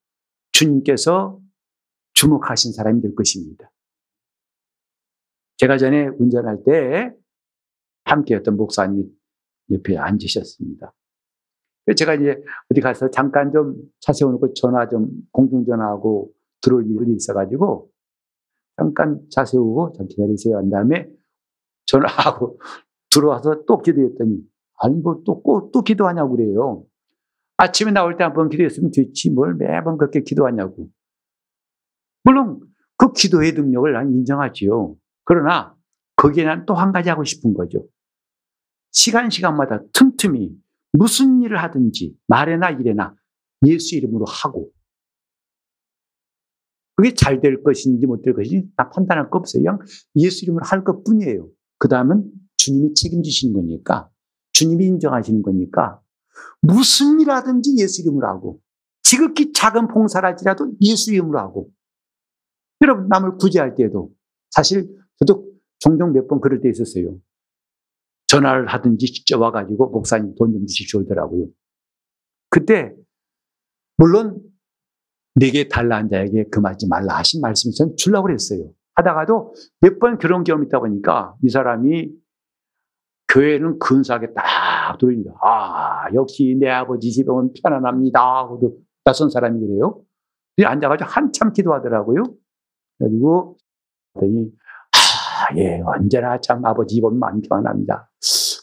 주님께서 0.53 1.38
주목하신 2.14 2.73
사람이 2.73 3.03
될 3.03 3.14
것입니다. 3.14 3.71
제가 5.59 5.77
전에 5.77 6.09
운전할 6.18 6.62
때 6.64 7.12
함께 8.05 8.35
했던 8.37 8.57
목사님이 8.57 9.09
옆에 9.71 9.97
앉으셨습니다. 9.97 10.93
제가 11.97 12.15
이제 12.15 12.43
어디 12.71 12.81
가서 12.81 13.11
잠깐 13.11 13.53
좀 13.53 13.75
차 14.01 14.12
세워놓고 14.12 14.55
전화 14.55 14.88
좀 14.88 15.09
공중전화하고 15.33 16.33
들어올 16.61 16.87
일이 16.87 17.15
있어가지고 17.15 17.91
잠깐 18.77 19.21
차 19.31 19.45
세우고 19.45 19.93
잠 19.97 20.07
기다리세요 20.09 20.57
한 20.59 20.71
다음에 20.71 21.09
전화하고 21.87 22.59
들어와서 23.11 23.65
또 23.67 23.79
기도했더니 23.79 24.38
아니 24.81 24.97
뭘또 25.01 25.43
또 25.73 25.83
기도하냐고 25.83 26.37
그래요. 26.37 26.85
아침에 27.57 27.93
나올 27.93 28.17
때 28.17 28.25
한 28.25 28.33
번 28.35 28.49
기도했으면 28.49 28.91
됐지 28.93 29.31
뭘 29.31 29.55
매번 29.55 29.99
그렇게 29.99 30.23
기도하냐고. 30.23 30.88
물론 32.25 32.61
그 32.97 33.12
기도의 33.12 33.53
능력을 33.53 33.93
난 33.93 34.11
인정하지요. 34.11 34.95
그러나 35.25 35.77
거기에 36.17 36.45
난 36.45 36.65
또 36.67 36.75
한 36.75 36.93
가지 36.93 37.09
하고 37.11 37.25
싶은 37.25 37.55
거죠. 37.55 37.87
시간 38.92 39.31
시간마다 39.31 39.81
틈틈이 39.92 40.55
무슨 40.92 41.40
일을 41.42 41.62
하든지 41.62 42.14
말에나 42.28 42.70
일에나 42.70 43.14
예수 43.66 43.96
이름으로 43.96 44.24
하고 44.26 44.70
그게 46.94 47.14
잘 47.14 47.40
될 47.40 47.62
것인지 47.62 48.07
못 48.07 48.22
될 48.22 48.35
것인지 48.35 48.68
나 48.76 48.90
판단할 48.90 49.31
거 49.31 49.38
없어요. 49.38 49.62
그냥 49.62 49.78
예수 50.16 50.44
이름으로 50.44 50.64
할 50.64 50.85
것 50.85 51.02
뿐이에요. 51.05 51.48
그 51.78 51.88
다음은 51.88 52.31
주님이 52.59 52.94
책임지시는 52.94 53.55
거니까 53.55 54.09
주님이 54.52 54.87
인정하시는 54.87 55.42
거니까 55.42 56.00
무슨 56.61 57.20
일 57.20 57.31
하든지 57.31 57.76
예수 57.78 58.02
이름으로 58.02 58.26
하고 58.28 58.61
지극히 59.02 59.52
작은 59.52 59.88
봉사랄지라도 59.88 60.72
예수 60.83 61.12
이름으로 61.12 61.38
하고 61.38 61.70
여러분 62.83 63.09
남을 63.09 63.37
구제할 63.38 63.74
때도 63.74 64.12
사실 64.50 64.88
저도 65.18 65.50
종종 65.78 66.12
몇 66.12 66.28
번 66.28 66.40
그럴 66.40 66.61
때 66.61 66.68
있었어요. 66.68 67.16
전화를 68.33 68.66
하든지 68.66 69.07
직접 69.12 69.40
와가지고 69.40 69.90
목사님 69.90 70.35
돈 70.37 70.53
좀 70.53 70.66
주십시오 70.66 71.01
그러더라고요. 71.01 71.49
그때 72.49 72.95
물론 73.99 74.40
내게 75.35 75.68
달라한 75.68 76.09
자에게 76.09 76.45
금하지 76.51 76.88
말라 76.88 77.18
하신 77.18 77.40
말씀이 77.42 77.75
전 77.75 77.95
주려고 77.97 78.27
그랬어요. 78.27 78.71
하다가도 78.95 79.55
몇 79.81 79.99
번 79.99 80.18
그런 80.18 80.45
경험이 80.45 80.66
있다 80.66 80.81
보니까 80.81 81.35
이 81.42 81.49
사람이 81.51 82.11
교회는 83.33 83.79
근사하게 83.79 84.35
딱 84.35 84.99
들어있는다. 84.99 85.38
아, 85.42 86.07
역시 86.14 86.57
내 86.59 86.68
아버지 86.68 87.11
집에 87.11 87.31
오면 87.31 87.53
편안합니다. 87.62 88.18
하고도 88.21 88.79
낯선 89.05 89.31
사람이 89.31 89.59
그래요. 89.61 90.03
앉아가지고 90.62 91.09
한참 91.09 91.53
기도하더라고요. 91.53 92.23
그래가지고, 92.99 93.57
예, 95.57 95.81
언제나 95.85 96.40
참 96.40 96.64
아버지 96.64 96.96
집 96.96 97.05
오면 97.05 97.18
마음이 97.18 97.42
편안합니다. 97.48 98.11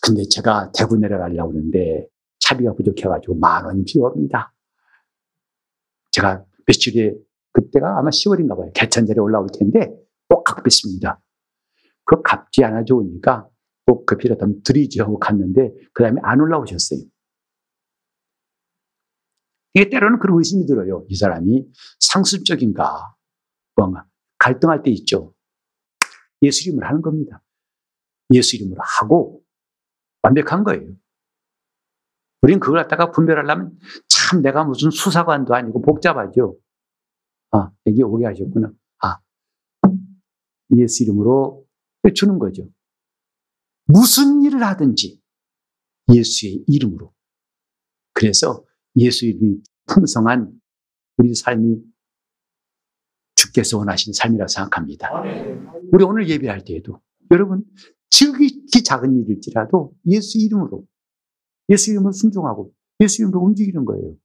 근데 0.02 0.24
제가 0.30 0.72
대구 0.78 0.98
내려가려고 0.98 1.52
하는데 1.52 2.08
차비가 2.40 2.74
부족해가지고 2.74 3.36
만 3.36 3.66
원이 3.66 3.84
필요합니다. 3.86 4.54
제가 6.12 6.46
며칠에, 6.66 7.16
그때가 7.54 8.00
아마 8.00 8.10
10월인가 8.10 8.58
봐요. 8.58 8.72
개천절에 8.74 9.20
올라올 9.20 9.48
텐데 9.54 9.92
꼭 10.28 10.44
갚겠습니다. 10.44 11.22
그 12.06 12.22
갚지 12.22 12.64
않아 12.64 12.86
좋으니까 12.86 13.48
꼭그 13.86 14.18
필요하다면 14.18 14.62
드리죠 14.64 15.04
하고 15.04 15.20
갔는데 15.20 15.72
그 15.94 16.04
다음에 16.04 16.20
안 16.24 16.40
올라오셨어요. 16.40 17.00
이게 19.74 19.90
때로는 19.90 20.20
그런 20.20 20.38
의심이 20.38 20.66
들어요. 20.66 21.06
이 21.10 21.16
사람이 21.16 21.68
상습적인가? 22.00 23.16
뭔가 23.76 24.06
갈등할 24.40 24.84
때 24.84 24.92
있죠. 24.92 25.34
예수 26.42 26.70
이름을 26.70 26.88
하는 26.88 27.02
겁니다. 27.02 27.44
예수 28.34 28.56
이름으로 28.56 28.82
하고 28.82 29.44
완벽한 30.22 30.64
거예요. 30.64 30.96
우린 32.42 32.60
그걸 32.60 32.82
갖다가 32.82 33.12
분별하려면 33.12 33.78
참 34.08 34.42
내가 34.42 34.64
무슨 34.64 34.92
수사관도 34.92 35.54
아니고 35.54 35.82
복잡하죠. 35.82 36.58
아, 37.52 37.72
여기 37.86 38.02
오게 38.04 38.26
하셨구나. 38.26 38.72
아, 39.04 39.20
예수 40.78 41.04
이름으로 41.04 41.66
주는 42.16 42.40
거죠. 42.40 42.70
무슨 43.86 44.44
일을 44.44 44.64
하든지 44.64 45.22
예수의 46.14 46.64
이름으로. 46.68 47.14
그래서 48.14 48.64
예수 48.98 49.26
이름이 49.26 49.62
풍성한 49.88 50.52
우리 51.18 51.34
삶이 51.34 51.82
주께서 53.40 53.78
원하신 53.78 54.12
삶이라 54.14 54.48
생각합니다. 54.48 55.10
우리 55.92 56.04
오늘 56.04 56.28
예배할 56.28 56.64
때에도 56.66 57.00
여러분 57.32 57.64
지극히 58.10 58.84
작은 58.84 59.16
일일지라도 59.22 59.94
예수 60.08 60.38
이름으로 60.40 60.84
예수 61.70 61.92
이름으로 61.92 62.12
순종하고 62.12 62.72
예수 63.00 63.22
이름으로 63.22 63.40
움직이는 63.42 63.86
거예요. 63.86 64.16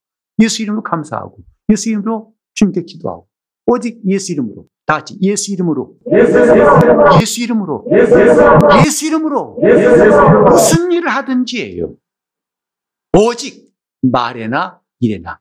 예수 0.43 0.63
이름으로 0.63 0.83
감사하고 0.83 1.39
예수 1.71 1.91
이름으로 1.91 2.33
주님께 2.55 2.83
기도하고 2.83 3.29
오직 3.67 4.01
예수 4.07 4.33
이름으로 4.33 4.67
다 4.87 4.99
같이 4.99 5.17
예수 5.23 5.53
이름으로. 5.53 5.97
예수, 6.13 7.41
이름으로. 7.43 7.87
예수, 8.85 9.07
이름으로. 9.07 9.59
무슨 10.51 10.93
일을 10.93 11.09
하든지예요. 11.09 11.97
오직 13.17 13.73
말에나 14.03 14.83
일에나 15.01 15.41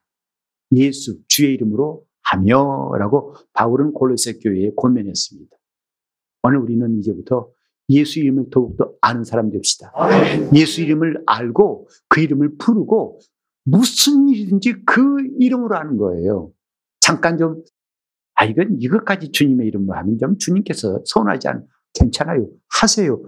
예수 0.72 1.20
주의 1.28 1.54
이름으로 1.56 2.06
하며라고 2.24 3.36
바울은 3.54 3.94
골로새 3.94 4.40
교회에 4.40 4.72
권면했습니다. 4.76 5.56
오늘 6.44 6.60
우리는 6.60 6.98
이제부터 7.00 7.50
예수 7.90 8.20
이름을 8.20 8.50
더욱더 8.50 8.94
아는 9.02 9.24
사람 9.24 9.50
됩시다. 9.50 9.92
예수 10.56 10.82
이름을 10.82 11.24
알고 11.26 11.88
그 12.08 12.22
이름을 12.22 12.58
부르고 12.58 13.20
무슨 13.66 14.30
일이든지 14.30 14.84
그 14.86 15.18
이름으로 15.40 15.76
하는 15.76 15.98
거예요. 15.98 16.52
잠깐 17.00 17.38
좀, 17.38 17.64
아, 18.36 18.46
이건 18.46 18.78
이것까지 18.80 19.32
주님의 19.32 19.68
이름으로 19.68 19.96
하면 19.98 20.18
좀 20.18 20.38
주님께서 20.38 21.02
서운하지 21.06 21.48
않, 21.50 21.66
괜찮아요. 21.94 22.48
하세요. 22.70 23.22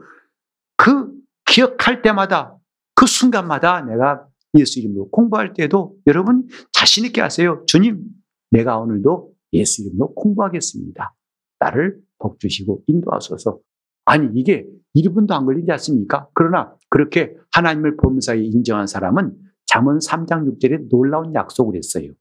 그 0.78 1.12
기억할 1.46 2.02
때마다 2.02 2.58
그 2.96 3.06
순간마다 3.06 3.82
내가 3.82 4.28
예수 4.58 4.80
이름으로 4.80 5.10
공부할 5.10 5.54
때도 5.54 5.96
여러분 6.08 6.48
자신있게 6.72 7.22
하세요. 7.22 7.64
주님, 7.68 8.04
내가 8.52 8.80
오늘도 8.80 9.34
예수 9.54 9.84
이름으로 9.84 10.14
공부하겠습니다. 10.14 11.16
나를 11.60 12.00
복 12.20 12.40
주시고 12.40 12.84
인도하소서. 12.88 13.60
아니, 14.06 14.28
이게 14.40 14.68
1분도 14.96 15.32
안 15.32 15.46
걸리지 15.46 15.72
않습니까? 15.72 16.30
그러나 16.34 16.76
그렇게 16.90 17.36
하나님을 17.52 17.98
범사에 17.98 18.40
인정한 18.40 18.88
사람은 18.88 19.36
잠언 19.66 19.98
3장 19.98 20.48
6절에 20.60 20.90
놀라운 20.90 21.34
약속을 21.34 21.76
했어요. 21.76 22.12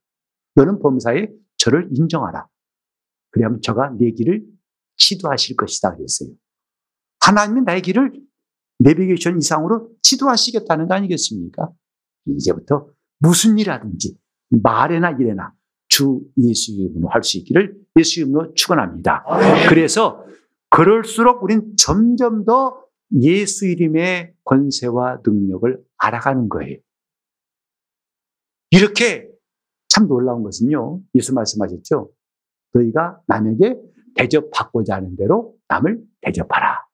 너는 0.55 0.79
범사에 0.81 1.29
저를 1.59 1.89
인정하라. 1.93 2.47
그러면 3.31 3.61
저가 3.61 3.91
내 3.99 4.11
길을 4.13 4.45
지도하실 4.97 5.57
것이다 5.57 5.95
그랬어요. 5.97 6.31
하나님이 7.21 7.63
나의 7.63 7.83
길을 7.83 8.13
내비게이션 8.79 9.39
이상으로 9.39 9.91
지도하시겠다는 10.03 10.89
거 10.89 10.95
아니겠습니까? 10.95 11.71
이제부터 12.27 12.89
무슨 13.19 13.59
일하든지 13.59 14.17
말에나 14.63 15.13
일에나 15.13 15.53
주 15.89 16.23
예수 16.39 16.73
이름으로 16.73 17.09
할 17.09 17.23
수 17.23 17.39
있기를 17.39 17.77
예수 17.99 18.21
이름으로 18.21 18.55
축원합니다. 18.55 19.25
그래서 19.69 20.25
그럴수록 20.71 21.43
우린 21.45 21.77
점점 21.77 22.45
더 22.45 22.85
예수 23.21 23.67
이름의 23.67 24.35
권세와 24.45 25.21
능력을 25.25 25.85
알아가는 25.99 26.49
거예요. 26.49 26.79
이렇게 28.71 29.31
참 29.89 30.09
놀라운 30.09 30.43
것은요. 30.43 31.01
예수 31.15 31.33
말씀하셨죠. 31.35 32.11
너희가 32.73 33.21
남에게 33.29 33.81
대접받고자 34.17 34.97
하는 34.97 35.15
대로 35.17 35.55
남을 35.69 36.03
대접하라. 36.23 36.85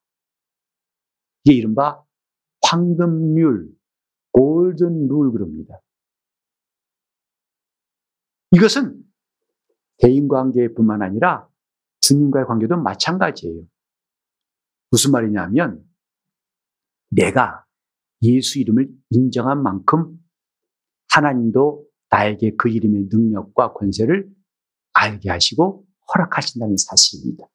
이게 1.45 1.57
이른바 1.57 2.03
황금률, 2.63 3.71
골든 4.33 5.09
룰 5.09 5.33
그럽니다. 5.33 5.81
이것은 8.53 9.03
대인 9.99 10.29
관계뿐만 10.29 11.03
아니라 11.03 11.49
주님과의 12.01 12.47
관계도 12.47 12.77
마찬가지예요. 12.79 13.63
무슨 14.91 15.13
말이냐면 15.13 15.85
내가 17.11 17.65
예수 18.23 18.59
이름을 18.59 18.91
인정한 19.11 19.63
만큼 19.63 20.19
하나님도 21.11 21.87
나에게 22.11 22.57
그 22.57 22.69
이름의 22.69 23.09
능력과 23.11 23.73
권세를 23.73 24.29
알게 24.93 25.31
하시고 25.31 25.87
허락하신다는 26.13 26.77
사실입니다. 26.77 27.47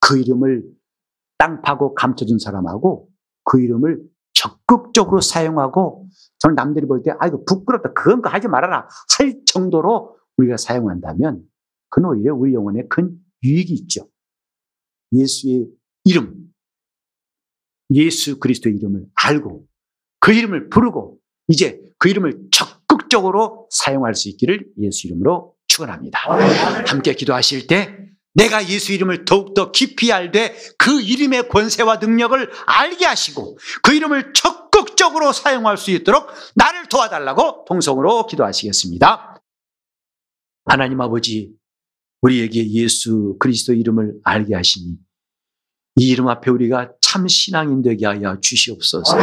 그 0.00 0.18
이름을 0.18 0.64
땅 1.38 1.62
파고 1.62 1.94
감춰준 1.94 2.38
사람하고 2.38 3.08
그 3.44 3.60
이름을 3.60 4.02
적극적으로 4.34 5.20
사용하고 5.20 6.01
저는 6.42 6.56
남들이 6.56 6.86
볼 6.86 7.02
때 7.02 7.12
아이고 7.18 7.44
부끄럽다 7.44 7.92
그건 7.92 8.20
거 8.20 8.28
하지 8.28 8.48
말아라 8.48 8.88
할 9.18 9.40
정도로 9.46 10.16
우리가 10.36 10.56
사용한다면 10.56 11.42
그는 11.88 12.08
오히려 12.08 12.34
우리 12.34 12.52
영혼에 12.54 12.86
큰 12.88 13.16
유익이 13.44 13.72
있죠. 13.74 14.08
예수의 15.12 15.68
이름, 16.04 16.52
예수 17.94 18.38
그리스도의 18.40 18.76
이름을 18.76 19.06
알고 19.14 19.66
그 20.20 20.32
이름을 20.32 20.68
부르고 20.68 21.18
이제 21.48 21.80
그 21.98 22.08
이름을 22.08 22.48
적극적으로 22.50 23.68
사용할 23.70 24.14
수 24.14 24.28
있기를 24.30 24.66
예수 24.78 25.06
이름으로 25.06 25.54
축원합니다. 25.68 26.18
함께 26.86 27.14
기도하실 27.14 27.66
때 27.66 28.08
내가 28.34 28.66
예수 28.68 28.92
이름을 28.92 29.24
더욱더 29.24 29.72
깊이 29.72 30.12
알되 30.12 30.56
그 30.78 31.00
이름의 31.00 31.48
권세와 31.48 31.96
능력을 31.96 32.50
알게 32.66 33.04
하시고 33.04 33.58
그 33.82 33.92
이름을 33.92 34.32
적극적으로 34.32 35.32
사용할 35.32 35.76
수 35.76 35.90
있도록 35.90 36.28
나를 36.54 36.88
도와달라고 36.88 37.66
통성으로 37.66 38.26
기도하시겠습니다. 38.26 39.42
하나님 40.64 41.00
아버지, 41.00 41.52
우리에게 42.22 42.70
예수 42.70 43.36
그리스도 43.38 43.74
이름을 43.74 44.20
알게 44.22 44.54
하시니 44.54 44.96
이 45.96 46.08
이름 46.08 46.28
앞에 46.28 46.50
우리가 46.50 46.92
참 47.00 47.28
신앙인 47.28 47.82
되게 47.82 48.06
하여 48.06 48.38
주시옵소서. 48.40 49.16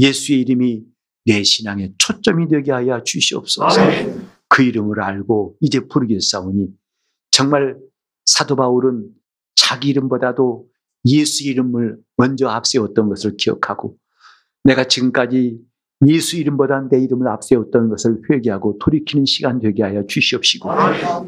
예수의 0.00 0.42
이름이 0.42 0.82
내 1.24 1.42
신앙의 1.42 1.94
초점이 1.98 2.48
되게 2.48 2.70
하여 2.70 3.02
주시옵소서. 3.02 3.80
그 4.48 4.62
이름을 4.62 5.02
알고 5.02 5.56
이제 5.60 5.80
부르겠사오니 5.80 6.68
정말 7.30 7.76
사도 8.24 8.56
바울은 8.56 9.08
자기 9.54 9.88
이름보다도 9.88 10.66
예수 11.06 11.44
이름을 11.44 11.98
먼저 12.16 12.48
앞세웠던 12.48 13.08
것을 13.08 13.36
기억하고 13.36 13.96
내가 14.64 14.84
지금까지 14.84 15.58
예수 16.06 16.36
이름보다 16.36 16.88
내 16.90 17.00
이름을 17.00 17.28
앞세웠던 17.28 17.88
것을 17.88 18.22
회개하고 18.28 18.78
돌이키는 18.78 19.24
시간 19.24 19.60
되게 19.60 19.82
하여 19.82 20.04
주시옵시고 20.06 20.68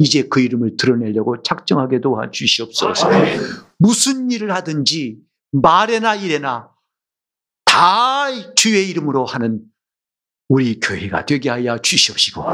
이제 0.01 0.24
그 0.28 0.40
이름을 0.40 0.76
드러내려고 0.76 1.42
작정하게 1.42 2.01
도와 2.01 2.30
주시옵소서. 2.30 3.09
무슨 3.78 4.30
일을 4.30 4.53
하든지 4.53 5.18
말에나 5.53 6.16
일에나 6.16 6.70
다 7.64 8.26
주의 8.55 8.88
이름으로 8.90 9.24
하는 9.24 9.61
우리 10.49 10.80
교회가 10.80 11.26
되게 11.26 11.51
하여 11.51 11.78
주시옵시고 11.78 12.45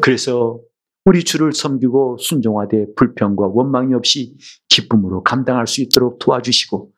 그래서 0.00 0.60
우리 1.04 1.24
주를 1.24 1.52
섬기고 1.52 2.18
순종하되 2.18 2.86
불평과 2.96 3.46
원망이 3.46 3.94
없이 3.94 4.36
기쁨으로 4.68 5.22
감당할 5.22 5.66
수 5.66 5.80
있도록 5.80 6.18
도와주시고 6.18 6.90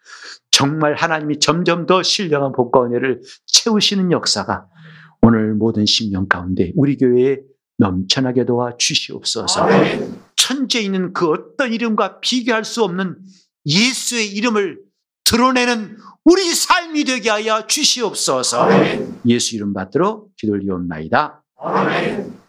정말 0.50 0.94
하나님이 0.94 1.38
점점 1.38 1.86
더 1.86 2.02
신령한 2.02 2.52
복과 2.52 2.84
은혜를 2.84 3.22
채우시는 3.46 4.10
역사가 4.10 4.66
오늘 5.22 5.54
모든 5.54 5.86
심령 5.86 6.26
가운데 6.26 6.72
우리 6.76 6.96
교회에 6.96 7.38
넘쳐나게 7.78 8.44
도와 8.44 8.76
주시옵소서. 8.76 9.66
천지에 10.36 10.82
있는 10.82 11.12
그 11.12 11.30
어떤 11.30 11.72
이름과 11.72 12.20
비교할 12.20 12.64
수 12.64 12.82
없는 12.82 13.16
예수의 13.66 14.32
이름을 14.32 14.80
드러내는 15.24 15.96
우리 16.24 16.42
삶이 16.54 17.04
되게 17.04 17.30
하여 17.30 17.66
주시옵소서. 17.66 18.68
예수 19.26 19.56
이름 19.56 19.72
받들어 19.72 20.24
기도를 20.36 20.64
이옵나이다. 20.64 21.42
아멘. 21.58 22.41